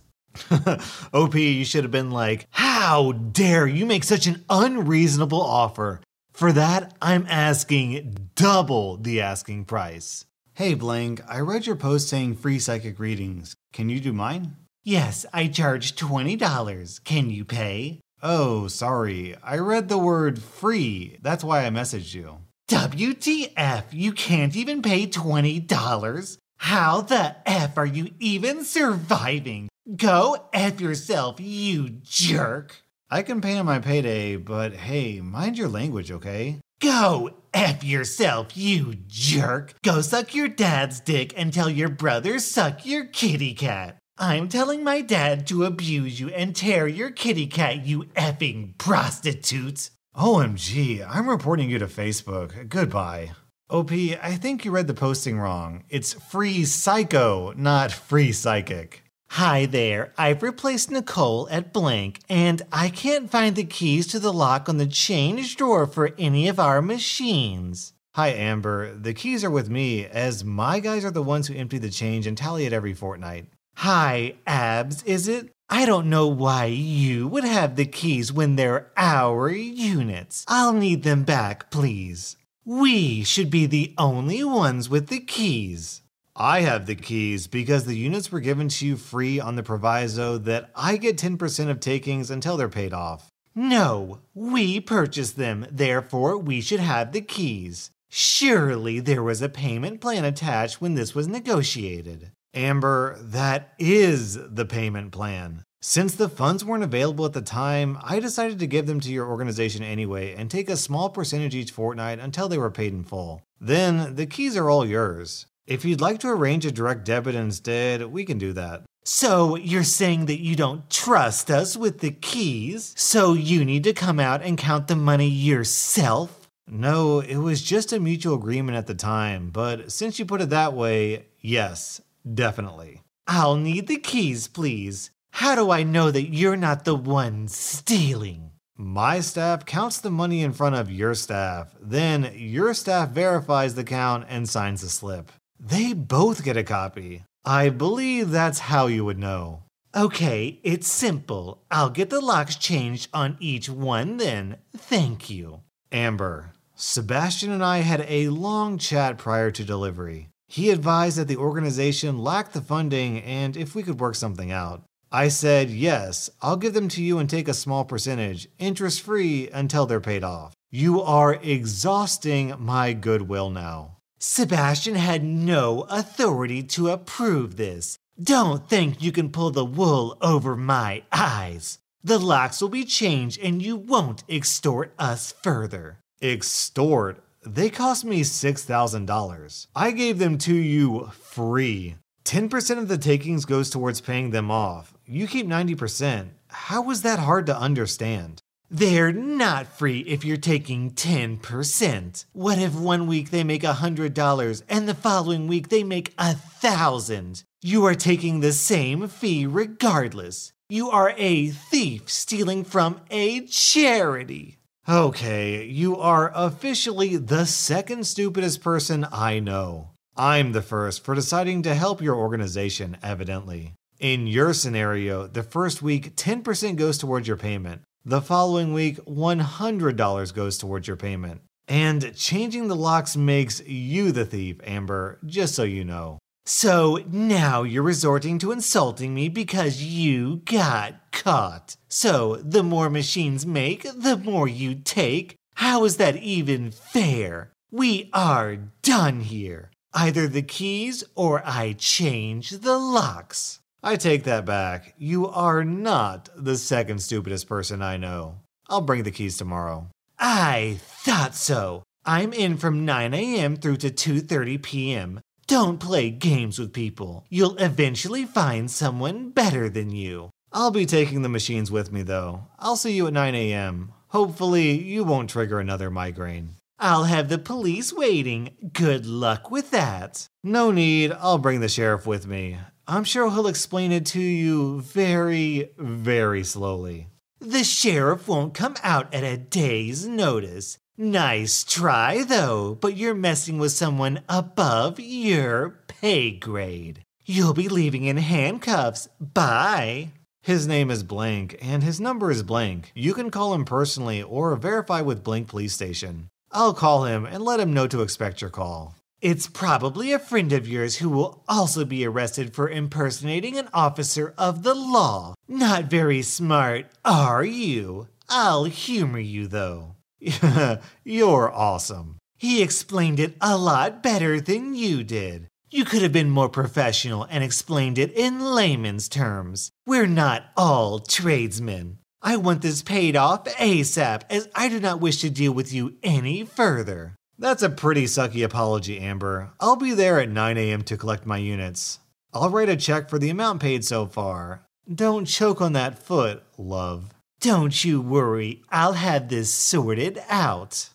OP, 1.13 1.35
you 1.35 1.65
should 1.65 1.83
have 1.83 1.91
been 1.91 2.11
like, 2.11 2.47
How 2.51 3.11
dare 3.11 3.67
you 3.67 3.85
make 3.85 4.05
such 4.05 4.27
an 4.27 4.45
unreasonable 4.49 5.41
offer? 5.41 5.99
For 6.31 6.53
that, 6.53 6.95
I'm 7.01 7.27
asking 7.27 8.29
double 8.35 8.95
the 8.95 9.19
asking 9.19 9.65
price. 9.65 10.23
Hey 10.59 10.73
Blank, 10.73 11.21
I 11.25 11.39
read 11.39 11.65
your 11.65 11.77
post 11.77 12.09
saying 12.09 12.35
free 12.35 12.59
psychic 12.59 12.99
readings. 12.99 13.55
Can 13.71 13.87
you 13.87 14.01
do 14.01 14.11
mine? 14.11 14.57
Yes, 14.83 15.25
I 15.31 15.47
charge 15.47 15.95
$20. 15.95 17.01
Can 17.05 17.29
you 17.29 17.45
pay? 17.45 18.01
Oh, 18.21 18.67
sorry. 18.67 19.37
I 19.41 19.57
read 19.59 19.87
the 19.87 19.97
word 19.97 20.41
free. 20.41 21.17
That's 21.21 21.45
why 21.45 21.65
I 21.65 21.69
messaged 21.69 22.13
you. 22.13 22.39
WTF, 22.69 23.85
you 23.93 24.11
can't 24.11 24.53
even 24.57 24.81
pay 24.81 25.07
$20? 25.07 26.37
How 26.57 27.01
the 27.03 27.37
F 27.45 27.77
are 27.77 27.85
you 27.85 28.09
even 28.19 28.65
surviving? 28.65 29.69
Go 29.95 30.49
F 30.51 30.81
yourself, 30.81 31.39
you 31.39 31.87
jerk. 32.03 32.81
I 33.09 33.21
can 33.21 33.39
pay 33.39 33.57
on 33.57 33.65
my 33.65 33.79
payday, 33.79 34.35
but 34.35 34.73
hey, 34.73 35.21
mind 35.21 35.57
your 35.57 35.69
language, 35.69 36.11
okay? 36.11 36.59
Go 36.81 37.31
F 37.53 37.83
yourself, 37.83 38.55
you 38.55 38.93
jerk. 39.07 39.73
Go 39.83 39.99
suck 39.99 40.33
your 40.33 40.47
dad's 40.47 41.01
dick 41.01 41.33
and 41.35 41.51
tell 41.51 41.69
your 41.69 41.89
brother 41.89 42.39
suck 42.39 42.85
your 42.85 43.05
kitty 43.05 43.53
cat. 43.53 43.97
I'm 44.17 44.47
telling 44.47 44.83
my 44.83 45.01
dad 45.01 45.45
to 45.47 45.65
abuse 45.65 46.19
you 46.21 46.29
and 46.29 46.55
tear 46.55 46.87
your 46.87 47.09
kitty 47.11 47.47
cat, 47.47 47.85
you 47.85 48.03
effing 48.15 48.77
prostitute. 48.77 49.89
OMG, 50.15 51.05
I'm 51.09 51.29
reporting 51.29 51.69
you 51.69 51.79
to 51.79 51.87
Facebook. 51.87 52.69
Goodbye. 52.69 53.31
OP, 53.69 53.91
I 53.91 54.37
think 54.39 54.63
you 54.63 54.71
read 54.71 54.87
the 54.87 54.93
posting 54.93 55.37
wrong. 55.37 55.83
It's 55.89 56.13
free 56.13 56.65
psycho, 56.65 57.53
not 57.57 57.91
free 57.91 58.31
psychic. 58.31 59.03
Hi 59.33 59.67
there, 59.67 60.11
I've 60.17 60.41
replaced 60.41 60.89
Nicole 60.89 61.47
at 61.51 61.71
blank, 61.71 62.19
and 62.27 62.63
I 62.73 62.89
can't 62.89 63.29
find 63.29 63.55
the 63.55 63.63
keys 63.63 64.07
to 64.07 64.19
the 64.19 64.33
lock 64.33 64.67
on 64.67 64.77
the 64.77 64.87
change 64.87 65.55
drawer 65.55 65.85
for 65.85 66.15
any 66.17 66.47
of 66.47 66.59
our 66.59 66.81
machines. 66.81 67.93
Hi, 68.15 68.29
Amber. 68.29 68.93
The 68.95 69.13
keys 69.13 69.43
are 69.43 69.51
with 69.51 69.69
me, 69.69 70.03
as 70.05 70.43
my 70.43 70.79
guys 70.79 71.05
are 71.05 71.11
the 71.11 71.21
ones 71.21 71.47
who 71.47 71.53
empty 71.53 71.77
the 71.77 71.91
change 71.91 72.25
and 72.25 72.35
tally 72.35 72.65
it 72.65 72.73
every 72.73 72.95
fortnight. 72.95 73.45
Hi, 73.77 74.35
Abs, 74.47 75.03
is 75.03 75.27
it? 75.27 75.51
I 75.69 75.85
don't 75.85 76.09
know 76.09 76.27
why 76.27 76.65
you 76.65 77.27
would 77.27 77.43
have 77.43 77.75
the 77.75 77.85
keys 77.85 78.33
when 78.33 78.55
they're 78.55 78.91
our 78.97 79.49
units. 79.49 80.43
I'll 80.47 80.73
need 80.73 81.03
them 81.03 81.23
back, 81.23 81.69
please. 81.69 82.35
We 82.65 83.23
should 83.23 83.51
be 83.51 83.67
the 83.67 83.93
only 83.97 84.43
ones 84.43 84.89
with 84.89 85.07
the 85.07 85.19
keys. 85.19 86.01
I 86.41 86.61
have 86.61 86.85
the 86.85 86.95
keys 86.95 87.47
because 87.47 87.83
the 87.83 87.97
units 87.97 88.31
were 88.31 88.39
given 88.39 88.69
to 88.69 88.87
you 88.87 88.95
free 88.95 89.41
on 89.41 89.57
the 89.57 89.63
proviso 89.63 90.37
that 90.37 90.69
I 90.73 90.95
get 90.95 91.17
10% 91.17 91.69
of 91.69 91.81
takings 91.81 92.31
until 92.31 92.55
they're 92.55 92.69
paid 92.69 92.93
off. 92.93 93.29
No, 93.53 94.19
we 94.33 94.79
purchased 94.79 95.35
them, 95.35 95.67
therefore 95.69 96.37
we 96.37 96.61
should 96.61 96.79
have 96.79 97.11
the 97.11 97.19
keys. 97.19 97.91
Surely 98.07 99.01
there 99.01 99.21
was 99.21 99.41
a 99.41 99.49
payment 99.49 99.99
plan 99.99 100.23
attached 100.23 100.79
when 100.79 100.95
this 100.95 101.13
was 101.13 101.27
negotiated. 101.27 102.31
Amber, 102.53 103.17
that 103.19 103.73
is 103.77 104.39
the 104.41 104.65
payment 104.65 105.11
plan. 105.11 105.63
Since 105.81 106.15
the 106.15 106.29
funds 106.29 106.63
weren't 106.63 106.83
available 106.83 107.25
at 107.25 107.33
the 107.33 107.41
time, 107.41 107.97
I 108.01 108.21
decided 108.21 108.59
to 108.59 108.67
give 108.67 108.87
them 108.87 109.01
to 109.01 109.11
your 109.11 109.27
organization 109.27 109.83
anyway 109.83 110.35
and 110.35 110.49
take 110.49 110.69
a 110.69 110.77
small 110.77 111.09
percentage 111.09 111.53
each 111.53 111.71
fortnight 111.71 112.19
until 112.19 112.47
they 112.47 112.57
were 112.57 112.71
paid 112.71 112.93
in 112.93 113.03
full. 113.03 113.41
Then 113.59 114.15
the 114.15 114.25
keys 114.25 114.55
are 114.55 114.69
all 114.69 114.85
yours. 114.85 115.45
If 115.69 115.85
you'd 115.85 116.01
like 116.01 116.19
to 116.21 116.29
arrange 116.29 116.65
a 116.65 116.71
direct 116.71 117.05
debit 117.05 117.35
instead, 117.35 118.03
we 118.05 118.25
can 118.25 118.39
do 118.39 118.53
that. 118.53 118.85
So 119.03 119.55
you're 119.55 119.83
saying 119.83 120.25
that 120.25 120.39
you 120.39 120.55
don't 120.55 120.89
trust 120.89 121.51
us 121.51 121.77
with 121.77 121.99
the 121.99 122.09
keys, 122.09 122.95
so 122.97 123.33
you 123.33 123.63
need 123.63 123.83
to 123.83 123.93
come 123.93 124.19
out 124.19 124.41
and 124.41 124.57
count 124.57 124.87
the 124.87 124.95
money 124.95 125.27
yourself? 125.27 126.49
No, 126.67 127.19
it 127.19 127.37
was 127.37 127.61
just 127.61 127.93
a 127.93 127.99
mutual 127.99 128.33
agreement 128.33 128.79
at 128.79 128.87
the 128.87 128.95
time, 128.95 129.51
but 129.51 129.91
since 129.91 130.17
you 130.17 130.25
put 130.25 130.41
it 130.41 130.49
that 130.49 130.73
way, 130.73 131.27
yes, 131.39 132.01
definitely. 132.33 133.03
I'll 133.27 133.55
need 133.55 133.87
the 133.87 133.97
keys, 133.97 134.47
please. 134.47 135.11
How 135.33 135.53
do 135.53 135.69
I 135.69 135.83
know 135.83 136.09
that 136.09 136.33
you're 136.33 136.57
not 136.57 136.83
the 136.83 136.95
one 136.95 137.47
stealing? 137.47 138.53
My 138.75 139.19
staff 139.19 139.67
counts 139.67 139.99
the 139.99 140.09
money 140.09 140.41
in 140.41 140.53
front 140.53 140.73
of 140.73 140.89
your 140.89 141.13
staff. 141.13 141.75
Then 141.79 142.31
your 142.33 142.73
staff 142.73 143.09
verifies 143.09 143.75
the 143.75 143.83
count 143.83 144.25
and 144.29 144.49
signs 144.49 144.81
the 144.81 144.89
slip. 144.89 145.31
They 145.59 145.93
both 145.93 146.43
get 146.43 146.55
a 146.55 146.63
copy. 146.63 147.23
I 147.43 147.69
believe 147.69 148.31
that's 148.31 148.59
how 148.59 148.87
you 148.87 149.03
would 149.05 149.19
know. 149.19 149.63
Okay, 149.95 150.59
it's 150.63 150.87
simple. 150.87 151.63
I'll 151.71 151.89
get 151.89 152.09
the 152.09 152.21
locks 152.21 152.55
changed 152.55 153.09
on 153.13 153.37
each 153.39 153.69
one 153.69 154.17
then. 154.17 154.57
Thank 154.75 155.29
you. 155.29 155.61
Amber, 155.91 156.51
Sebastian 156.75 157.51
and 157.51 157.63
I 157.63 157.79
had 157.79 158.05
a 158.07 158.29
long 158.29 158.77
chat 158.77 159.17
prior 159.17 159.51
to 159.51 159.63
delivery. 159.63 160.29
He 160.47 160.69
advised 160.69 161.17
that 161.17 161.27
the 161.27 161.37
organization 161.37 162.19
lacked 162.19 162.53
the 162.53 162.61
funding 162.61 163.21
and 163.21 163.57
if 163.57 163.75
we 163.75 163.83
could 163.83 163.99
work 163.99 164.15
something 164.15 164.51
out. 164.51 164.83
I 165.11 165.27
said, 165.27 165.69
yes, 165.69 166.29
I'll 166.41 166.57
give 166.57 166.73
them 166.73 166.87
to 166.89 167.03
you 167.03 167.17
and 167.17 167.29
take 167.29 167.47
a 167.47 167.53
small 167.53 167.83
percentage, 167.83 168.47
interest 168.59 169.01
free, 169.01 169.49
until 169.49 169.87
they're 169.87 169.99
paid 169.99 170.23
off. 170.23 170.53
You 170.71 171.01
are 171.01 171.33
exhausting 171.33 172.53
my 172.59 172.93
goodwill 172.93 173.49
now. 173.49 173.97
Sebastian 174.21 174.95
had 174.95 175.23
no 175.23 175.85
authority 175.89 176.61
to 176.61 176.89
approve 176.89 177.55
this. 177.55 177.97
Don't 178.21 178.67
think 178.67 179.01
you 179.01 179.13
can 179.13 179.29
pull 179.29 179.49
the 179.49 179.63
wool 179.63 180.17
over 180.21 180.57
my 180.57 181.03
eyes. 181.09 181.79
The 182.03 182.19
locks 182.19 182.61
will 182.61 182.67
be 182.67 182.83
changed 182.83 183.39
and 183.39 183.61
you 183.61 183.77
won't 183.77 184.25
extort 184.27 184.93
us 184.99 185.33
further. 185.41 185.99
Extort? 186.21 187.23
They 187.45 187.69
cost 187.69 188.03
me 188.03 188.23
$6,000. 188.23 189.67
I 189.73 189.91
gave 189.91 190.19
them 190.19 190.37
to 190.39 190.53
you 190.53 191.11
free. 191.13 191.95
10% 192.25 192.77
of 192.77 192.89
the 192.89 192.97
takings 192.97 193.45
goes 193.45 193.69
towards 193.69 194.01
paying 194.01 194.31
them 194.31 194.51
off. 194.51 194.93
You 195.05 195.27
keep 195.27 195.47
90%. 195.47 196.31
How 196.49 196.81
was 196.81 197.03
that 197.03 197.19
hard 197.19 197.45
to 197.45 197.57
understand? 197.57 198.41
They're 198.71 199.11
not 199.11 199.65
free 199.65 200.01
if 200.01 200.23
you're 200.23 200.37
taking 200.37 200.91
10%. 200.91 202.25
What 202.33 202.59
if 202.59 202.75
one 202.75 203.07
week 203.07 203.31
they 203.31 203.43
make 203.43 203.63
$100 203.63 204.63
and 204.69 204.87
the 204.87 204.93
following 204.93 205.47
week 205.47 205.69
they 205.69 205.83
make 205.83 206.13
a 206.19 206.35
thousand? 206.35 207.43
You 207.63 207.85
are 207.85 207.95
taking 207.95 208.39
the 208.39 208.51
same 208.51 209.07
fee 209.07 209.47
regardless. 209.47 210.53
You 210.69 210.91
are 210.91 211.15
a 211.17 211.47
thief 211.47 212.11
stealing 212.11 212.63
from 212.63 213.01
a 213.09 213.47
charity. 213.47 214.59
Okay, 214.87 215.65
you 215.65 215.97
are 215.97 216.31
officially 216.35 217.17
the 217.17 217.45
second 217.45 218.05
stupidest 218.05 218.61
person 218.61 219.07
I 219.11 219.39
know. 219.39 219.91
I'm 220.15 220.51
the 220.51 220.61
first 220.61 221.03
for 221.03 221.15
deciding 221.15 221.63
to 221.63 221.73
help 221.73 222.03
your 222.03 222.15
organization, 222.15 222.97
evidently. 223.01 223.73
In 223.99 224.27
your 224.27 224.53
scenario, 224.53 225.25
the 225.27 225.43
first 225.43 225.81
week, 225.81 226.15
10% 226.15 226.75
goes 226.75 226.97
towards 226.97 227.27
your 227.27 227.35
payment. 227.37 227.81
The 228.05 228.21
following 228.21 228.71
week, 228.71 228.97
$100 229.05 230.33
goes 230.33 230.57
towards 230.57 230.87
your 230.87 230.95
payment. 230.95 231.41
And 231.67 232.15
changing 232.15 232.69
the 232.69 232.75
locks 232.75 233.17
makes 233.17 233.61
you 233.67 234.13
the 234.13 234.25
thief, 234.25 234.61
Amber, 234.63 235.19
just 235.25 235.53
so 235.53 235.63
you 235.63 235.83
know. 235.83 236.17
So 236.45 237.03
now 237.11 237.63
you're 237.63 237.83
resorting 237.83 238.39
to 238.39 238.53
insulting 238.53 239.13
me 239.13 239.27
because 239.27 239.83
you 239.83 240.37
got 240.45 241.11
caught. 241.11 241.75
So 241.89 242.37
the 242.37 242.63
more 242.63 242.89
machines 242.89 243.45
make, 243.45 243.83
the 243.83 244.17
more 244.17 244.47
you 244.47 244.75
take. 244.75 245.35
How 245.55 245.83
is 245.83 245.97
that 245.97 246.15
even 246.15 246.71
fair? 246.71 247.51
We 247.69 248.09
are 248.13 248.55
done 248.81 249.19
here. 249.19 249.71
Either 249.93 250.27
the 250.27 250.41
keys 250.41 251.03
or 251.15 251.43
I 251.45 251.73
change 251.73 252.51
the 252.51 252.77
locks. 252.77 253.59
I 253.81 253.95
take 253.95 254.23
that 254.25 254.45
back. 254.45 254.93
You 254.97 255.27
are 255.27 255.63
not 255.63 256.29
the 256.35 256.57
second 256.57 257.01
stupidest 257.01 257.47
person 257.47 257.81
I 257.81 257.97
know. 257.97 258.39
I'll 258.67 258.81
bring 258.81 259.03
the 259.03 259.11
keys 259.11 259.37
tomorrow. 259.37 259.87
I 260.19 260.79
thought 260.81 261.33
so. 261.33 261.83
I'm 262.05 262.33
in 262.33 262.57
from 262.57 262.85
9 262.85 263.13
a.m. 263.13 263.55
through 263.55 263.77
to 263.77 263.89
2:30 263.89 264.61
p.m. 264.61 265.21
Don't 265.47 265.79
play 265.79 266.09
games 266.09 266.59
with 266.59 266.73
people. 266.73 267.25
You'll 267.29 267.57
eventually 267.57 268.25
find 268.25 268.69
someone 268.69 269.29
better 269.31 269.69
than 269.69 269.89
you. 269.91 270.29
I'll 270.51 270.71
be 270.71 270.85
taking 270.85 271.21
the 271.21 271.29
machines 271.29 271.71
with 271.71 271.91
me 271.91 272.03
though. 272.03 272.47
I'll 272.59 272.75
see 272.75 272.93
you 272.93 273.07
at 273.07 273.13
9 273.13 273.35
a.m. 273.35 273.93
Hopefully, 274.09 274.71
you 274.71 275.03
won't 275.03 275.29
trigger 275.29 275.59
another 275.59 275.89
migraine. 275.89 276.55
I'll 276.79 277.03
have 277.03 277.29
the 277.29 277.37
police 277.37 277.91
waiting. 277.93 278.71
Good 278.73 279.05
luck 279.05 279.51
with 279.51 279.71
that. 279.71 280.27
No 280.43 280.71
need, 280.71 281.11
I'll 281.11 281.37
bring 281.37 281.59
the 281.59 281.67
sheriff 281.67 282.07
with 282.07 282.25
me. 282.25 282.57
I'm 282.89 283.03
sure 283.03 283.29
he'll 283.29 283.45
explain 283.45 283.91
it 283.91 284.07
to 284.07 284.19
you 284.19 284.81
very, 284.81 285.69
very 285.77 286.43
slowly. 286.43 287.07
The 287.39 287.63
sheriff 287.63 288.27
won't 288.27 288.55
come 288.55 288.75
out 288.81 289.13
at 289.13 289.23
a 289.23 289.37
day's 289.37 290.07
notice. 290.07 290.79
Nice 290.97 291.63
try, 291.63 292.23
though, 292.23 292.75
but 292.81 292.97
you're 292.97 293.13
messing 293.13 293.59
with 293.59 293.73
someone 293.73 294.21
above 294.27 294.99
your 294.99 295.81
pay 295.87 296.31
grade. 296.31 297.03
You'll 297.25 297.53
be 297.53 297.69
leaving 297.69 298.05
in 298.05 298.17
handcuffs. 298.17 299.07
Bye. 299.21 300.09
His 300.41 300.67
name 300.67 300.89
is 300.89 301.03
Blank, 301.03 301.59
and 301.61 301.83
his 301.83 302.01
number 302.01 302.31
is 302.31 302.41
Blank. 302.41 302.91
You 302.95 303.13
can 303.13 303.29
call 303.29 303.53
him 303.53 303.65
personally 303.65 304.23
or 304.23 304.55
verify 304.55 305.01
with 305.01 305.23
Blank 305.23 305.47
Police 305.47 305.73
Station. 305.73 306.29
I'll 306.51 306.73
call 306.73 307.05
him 307.05 307.25
and 307.25 307.43
let 307.43 307.59
him 307.59 307.71
know 307.71 307.85
to 307.85 308.01
expect 308.01 308.41
your 308.41 308.49
call. 308.49 308.95
It's 309.21 309.47
probably 309.47 310.13
a 310.13 310.19
friend 310.19 310.53
of 310.53 310.65
yours 310.65 310.97
who 310.97 311.09
will 311.09 311.43
also 311.47 311.83
be 311.83 312.05
arrested 312.05 312.53
for 312.53 312.69
impersonating 312.69 313.57
an 313.57 313.67
officer 313.73 314.33
of 314.37 314.63
the 314.63 314.73
law. 314.73 315.33
Not 315.45 315.85
very 315.85 316.21
smart, 316.21 316.85
are 317.03 317.43
you? 317.43 318.07
I'll 318.29 318.63
humor 318.63 319.19
you 319.19 319.47
though. 319.47 319.95
You're 321.03 321.51
awesome. 321.51 322.17
He 322.37 322.63
explained 322.63 323.19
it 323.19 323.35
a 323.41 323.57
lot 323.57 324.01
better 324.01 324.39
than 324.39 324.73
you 324.73 325.03
did. 325.03 325.47
You 325.69 325.83
could 325.83 326.01
have 326.01 326.13
been 326.13 326.29
more 326.29 326.49
professional 326.49 327.27
and 327.29 327.43
explained 327.43 327.97
it 327.97 328.13
in 328.13 328.39
layman's 328.39 329.09
terms. 329.09 329.69
We're 329.85 330.07
not 330.07 330.45
all 330.55 330.99
tradesmen. 330.99 331.99
I 332.21 332.37
want 332.37 332.61
this 332.61 332.81
paid 332.81 333.17
off 333.17 333.43
ASAP 333.45 334.23
as 334.29 334.47
I 334.55 334.69
do 334.69 334.79
not 334.79 335.01
wish 335.01 335.19
to 335.21 335.29
deal 335.29 335.51
with 335.51 335.73
you 335.73 335.97
any 336.03 336.45
further. 336.45 337.15
That's 337.41 337.63
a 337.63 337.69
pretty 337.69 338.03
sucky 338.03 338.43
apology, 338.43 338.99
Amber. 338.99 339.51
I'll 339.61 339.77
be 339.77 339.93
there 339.93 340.19
at 340.19 340.29
9 340.29 340.57
a.m. 340.57 340.83
to 340.83 340.97
collect 340.97 341.25
my 341.25 341.37
units. 341.37 341.99
I'll 342.33 342.49
write 342.49 342.67
a 342.67 342.75
check 342.75 343.09
for 343.09 343.17
the 343.17 343.29
amount 343.29 343.61
paid 343.61 343.85
so 343.85 344.07
far. 344.07 344.65
Don't 344.93 345.23
choke 345.23 345.61
on 345.61 345.71
that 345.71 345.97
foot, 345.97 346.43
love. 346.57 347.11
Don't 347.39 347.85
you 347.85 348.01
worry, 348.01 348.61
I'll 348.69 348.91
have 348.91 349.29
this 349.29 349.53
sorted 349.53 350.21
out. 350.27 350.89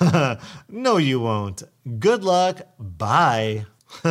no, 0.70 0.96
you 0.96 1.20
won't. 1.20 1.64
Good 1.98 2.24
luck. 2.24 2.62
Bye. 2.78 3.66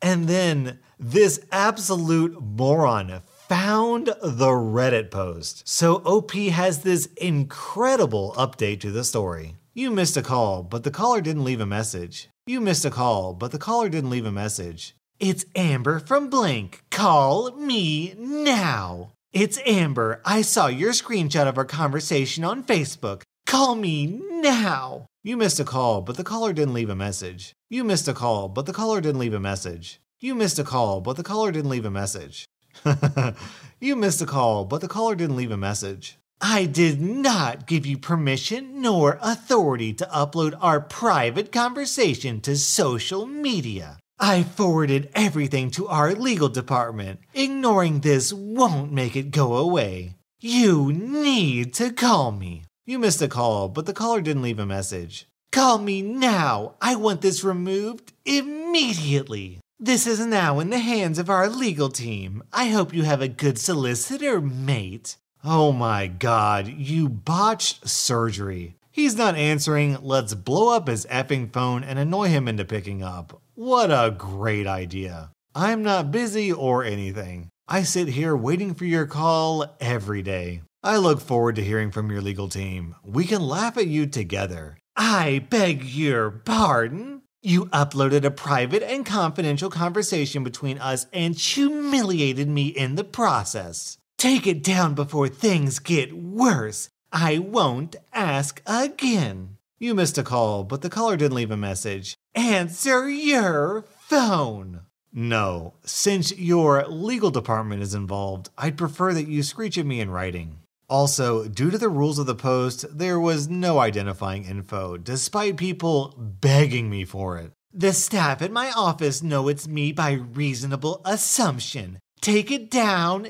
and 0.00 0.26
then 0.26 0.78
this 0.98 1.44
absolute 1.52 2.40
moron 2.40 3.20
found 3.46 4.06
the 4.06 4.48
Reddit 4.48 5.10
post. 5.10 5.68
So 5.68 5.96
OP 5.96 6.32
has 6.32 6.82
this 6.82 7.10
incredible 7.18 8.34
update 8.38 8.80
to 8.80 8.90
the 8.90 9.04
story. 9.04 9.57
You 9.78 9.92
missed 9.92 10.16
a 10.16 10.22
call, 10.22 10.64
but 10.64 10.82
the 10.82 10.90
caller 10.90 11.20
didn't 11.20 11.44
leave 11.44 11.60
a 11.60 11.64
message. 11.64 12.28
You 12.48 12.60
missed 12.60 12.84
a 12.84 12.90
call, 12.90 13.32
but 13.32 13.52
the 13.52 13.60
caller 13.60 13.88
didn't 13.88 14.10
leave 14.10 14.26
a 14.26 14.32
message. 14.32 14.96
It's 15.20 15.44
Amber 15.54 16.00
from 16.00 16.28
Blank. 16.28 16.82
Call 16.90 17.52
me 17.52 18.12
now. 18.18 19.12
It's 19.32 19.60
Amber. 19.64 20.20
I 20.24 20.42
saw 20.42 20.66
your 20.66 20.90
screenshot 20.90 21.46
of 21.46 21.56
our 21.56 21.64
conversation 21.64 22.42
on 22.42 22.64
Facebook. 22.64 23.22
Call 23.46 23.76
me 23.76 24.20
now. 24.42 25.06
You 25.22 25.36
missed 25.36 25.60
a 25.60 25.64
call, 25.64 26.00
but 26.00 26.16
the 26.16 26.24
caller 26.24 26.52
didn't 26.52 26.74
leave 26.74 26.90
a 26.90 26.96
message. 26.96 27.52
You 27.70 27.84
missed 27.84 28.08
a 28.08 28.14
call, 28.14 28.48
but 28.48 28.66
the 28.66 28.72
caller 28.72 29.00
didn't 29.00 29.20
leave 29.20 29.34
a 29.34 29.38
message. 29.38 30.00
You 30.20 30.34
missed 30.34 30.58
a 30.58 30.64
call, 30.64 31.00
but 31.00 31.16
the 31.16 31.22
caller 31.22 31.52
didn't 31.52 31.70
leave 31.70 31.84
a 31.84 31.90
message. 32.02 32.46
you 33.80 33.94
missed 33.94 34.20
a 34.20 34.26
call, 34.26 34.64
but 34.64 34.80
the 34.80 34.88
caller 34.88 35.14
didn't 35.14 35.36
leave 35.36 35.52
a 35.52 35.56
message. 35.56 36.18
I 36.40 36.66
did 36.66 37.00
not 37.00 37.66
give 37.66 37.84
you 37.84 37.98
permission 37.98 38.80
nor 38.80 39.18
authority 39.20 39.92
to 39.94 40.04
upload 40.06 40.56
our 40.60 40.80
private 40.80 41.50
conversation 41.50 42.40
to 42.42 42.56
social 42.56 43.26
media. 43.26 43.98
I 44.20 44.42
forwarded 44.42 45.10
everything 45.14 45.70
to 45.72 45.88
our 45.88 46.14
legal 46.14 46.48
department. 46.48 47.20
Ignoring 47.34 48.00
this 48.00 48.32
won't 48.32 48.92
make 48.92 49.16
it 49.16 49.30
go 49.30 49.56
away. 49.56 50.14
You 50.40 50.92
need 50.92 51.74
to 51.74 51.92
call 51.92 52.30
me. 52.30 52.64
You 52.86 52.98
missed 52.98 53.22
a 53.22 53.28
call, 53.28 53.68
but 53.68 53.86
the 53.86 53.92
caller 53.92 54.20
didn't 54.20 54.42
leave 54.42 54.58
a 54.58 54.66
message. 54.66 55.28
Call 55.50 55.78
me 55.78 56.02
now. 56.02 56.76
I 56.80 56.94
want 56.94 57.20
this 57.20 57.42
removed 57.42 58.12
immediately. 58.24 59.60
This 59.80 60.06
is 60.06 60.24
now 60.24 60.58
in 60.60 60.70
the 60.70 60.78
hands 60.78 61.18
of 61.18 61.30
our 61.30 61.48
legal 61.48 61.88
team. 61.88 62.42
I 62.52 62.68
hope 62.68 62.94
you 62.94 63.02
have 63.04 63.22
a 63.22 63.28
good 63.28 63.58
solicitor, 63.58 64.40
mate. 64.40 65.16
Oh 65.50 65.72
my 65.72 66.08
god, 66.08 66.68
you 66.68 67.08
botched 67.08 67.88
surgery. 67.88 68.76
He's 68.90 69.16
not 69.16 69.34
answering. 69.34 69.96
Let's 70.02 70.34
blow 70.34 70.76
up 70.76 70.88
his 70.88 71.06
effing 71.06 71.50
phone 71.50 71.82
and 71.82 71.98
annoy 71.98 72.28
him 72.28 72.48
into 72.48 72.66
picking 72.66 73.02
up. 73.02 73.40
What 73.54 73.90
a 73.90 74.14
great 74.14 74.66
idea. 74.66 75.30
I'm 75.54 75.82
not 75.82 76.10
busy 76.10 76.52
or 76.52 76.84
anything. 76.84 77.48
I 77.66 77.82
sit 77.82 78.08
here 78.08 78.36
waiting 78.36 78.74
for 78.74 78.84
your 78.84 79.06
call 79.06 79.74
every 79.80 80.20
day. 80.20 80.60
I 80.82 80.98
look 80.98 81.18
forward 81.18 81.56
to 81.56 81.64
hearing 81.64 81.92
from 81.92 82.10
your 82.10 82.20
legal 82.20 82.50
team. 82.50 82.96
We 83.02 83.24
can 83.24 83.40
laugh 83.40 83.78
at 83.78 83.86
you 83.86 84.04
together. 84.04 84.76
I 84.98 85.46
beg 85.48 85.82
your 85.82 86.30
pardon? 86.30 87.22
You 87.40 87.66
uploaded 87.72 88.24
a 88.24 88.30
private 88.30 88.82
and 88.82 89.06
confidential 89.06 89.70
conversation 89.70 90.44
between 90.44 90.76
us 90.76 91.06
and 91.10 91.34
humiliated 91.34 92.50
me 92.50 92.66
in 92.66 92.96
the 92.96 93.04
process. 93.04 93.96
Take 94.18 94.48
it 94.48 94.64
down 94.64 94.94
before 94.94 95.28
things 95.28 95.78
get 95.78 96.12
worse. 96.12 96.88
I 97.12 97.38
won't 97.38 97.94
ask 98.12 98.60
again. 98.66 99.58
You 99.78 99.94
missed 99.94 100.18
a 100.18 100.24
call, 100.24 100.64
but 100.64 100.82
the 100.82 100.90
caller 100.90 101.16
didn't 101.16 101.36
leave 101.36 101.52
a 101.52 101.56
message. 101.56 102.16
Answer 102.34 103.08
your 103.08 103.84
phone. 104.00 104.80
No, 105.12 105.74
since 105.84 106.36
your 106.36 106.84
legal 106.88 107.30
department 107.30 107.80
is 107.80 107.94
involved, 107.94 108.50
I'd 108.58 108.76
prefer 108.76 109.14
that 109.14 109.28
you 109.28 109.44
screech 109.44 109.78
at 109.78 109.86
me 109.86 110.00
in 110.00 110.10
writing. 110.10 110.58
Also, 110.88 111.46
due 111.46 111.70
to 111.70 111.78
the 111.78 111.88
rules 111.88 112.18
of 112.18 112.26
the 112.26 112.34
post, 112.34 112.86
there 112.90 113.20
was 113.20 113.48
no 113.48 113.78
identifying 113.78 114.44
info, 114.44 114.96
despite 114.96 115.56
people 115.56 116.16
begging 116.18 116.90
me 116.90 117.04
for 117.04 117.38
it. 117.38 117.52
The 117.72 117.92
staff 117.92 118.42
at 118.42 118.50
my 118.50 118.72
office 118.72 119.22
know 119.22 119.46
it's 119.46 119.68
me 119.68 119.92
by 119.92 120.10
reasonable 120.10 121.02
assumption. 121.04 122.00
Take 122.20 122.50
it 122.50 122.70
down 122.70 123.28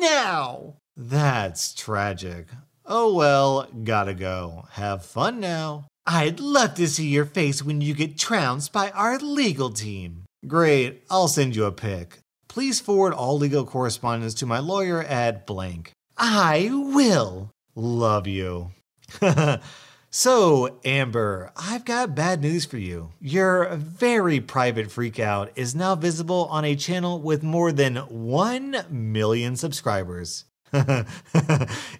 now. 0.00 0.74
That's 0.96 1.74
tragic. 1.74 2.46
Oh 2.84 3.14
well, 3.14 3.68
gotta 3.84 4.14
go. 4.14 4.66
Have 4.72 5.04
fun 5.04 5.40
now. 5.40 5.86
I'd 6.06 6.38
love 6.38 6.74
to 6.74 6.86
see 6.86 7.08
your 7.08 7.24
face 7.24 7.62
when 7.62 7.80
you 7.80 7.94
get 7.94 8.18
trounced 8.18 8.72
by 8.72 8.90
our 8.90 9.18
legal 9.18 9.70
team. 9.70 10.24
Great, 10.46 11.02
I'll 11.10 11.28
send 11.28 11.56
you 11.56 11.64
a 11.64 11.72
pic. 11.72 12.18
Please 12.48 12.80
forward 12.80 13.12
all 13.12 13.36
legal 13.36 13.64
correspondence 13.64 14.34
to 14.34 14.46
my 14.46 14.60
lawyer 14.60 15.02
at 15.02 15.46
blank. 15.46 15.90
I 16.16 16.70
will. 16.72 17.50
Love 17.74 18.26
you. 18.26 18.70
so, 20.18 20.78
Amber, 20.82 21.52
I've 21.58 21.84
got 21.84 22.14
bad 22.14 22.40
news 22.40 22.64
for 22.64 22.78
you. 22.78 23.10
Your 23.20 23.76
very 23.76 24.40
private 24.40 24.86
freakout 24.86 25.50
is 25.56 25.74
now 25.74 25.94
visible 25.94 26.48
on 26.50 26.64
a 26.64 26.74
channel 26.74 27.20
with 27.20 27.42
more 27.42 27.70
than 27.70 27.96
1 27.96 28.86
million 28.88 29.56
subscribers. 29.56 30.46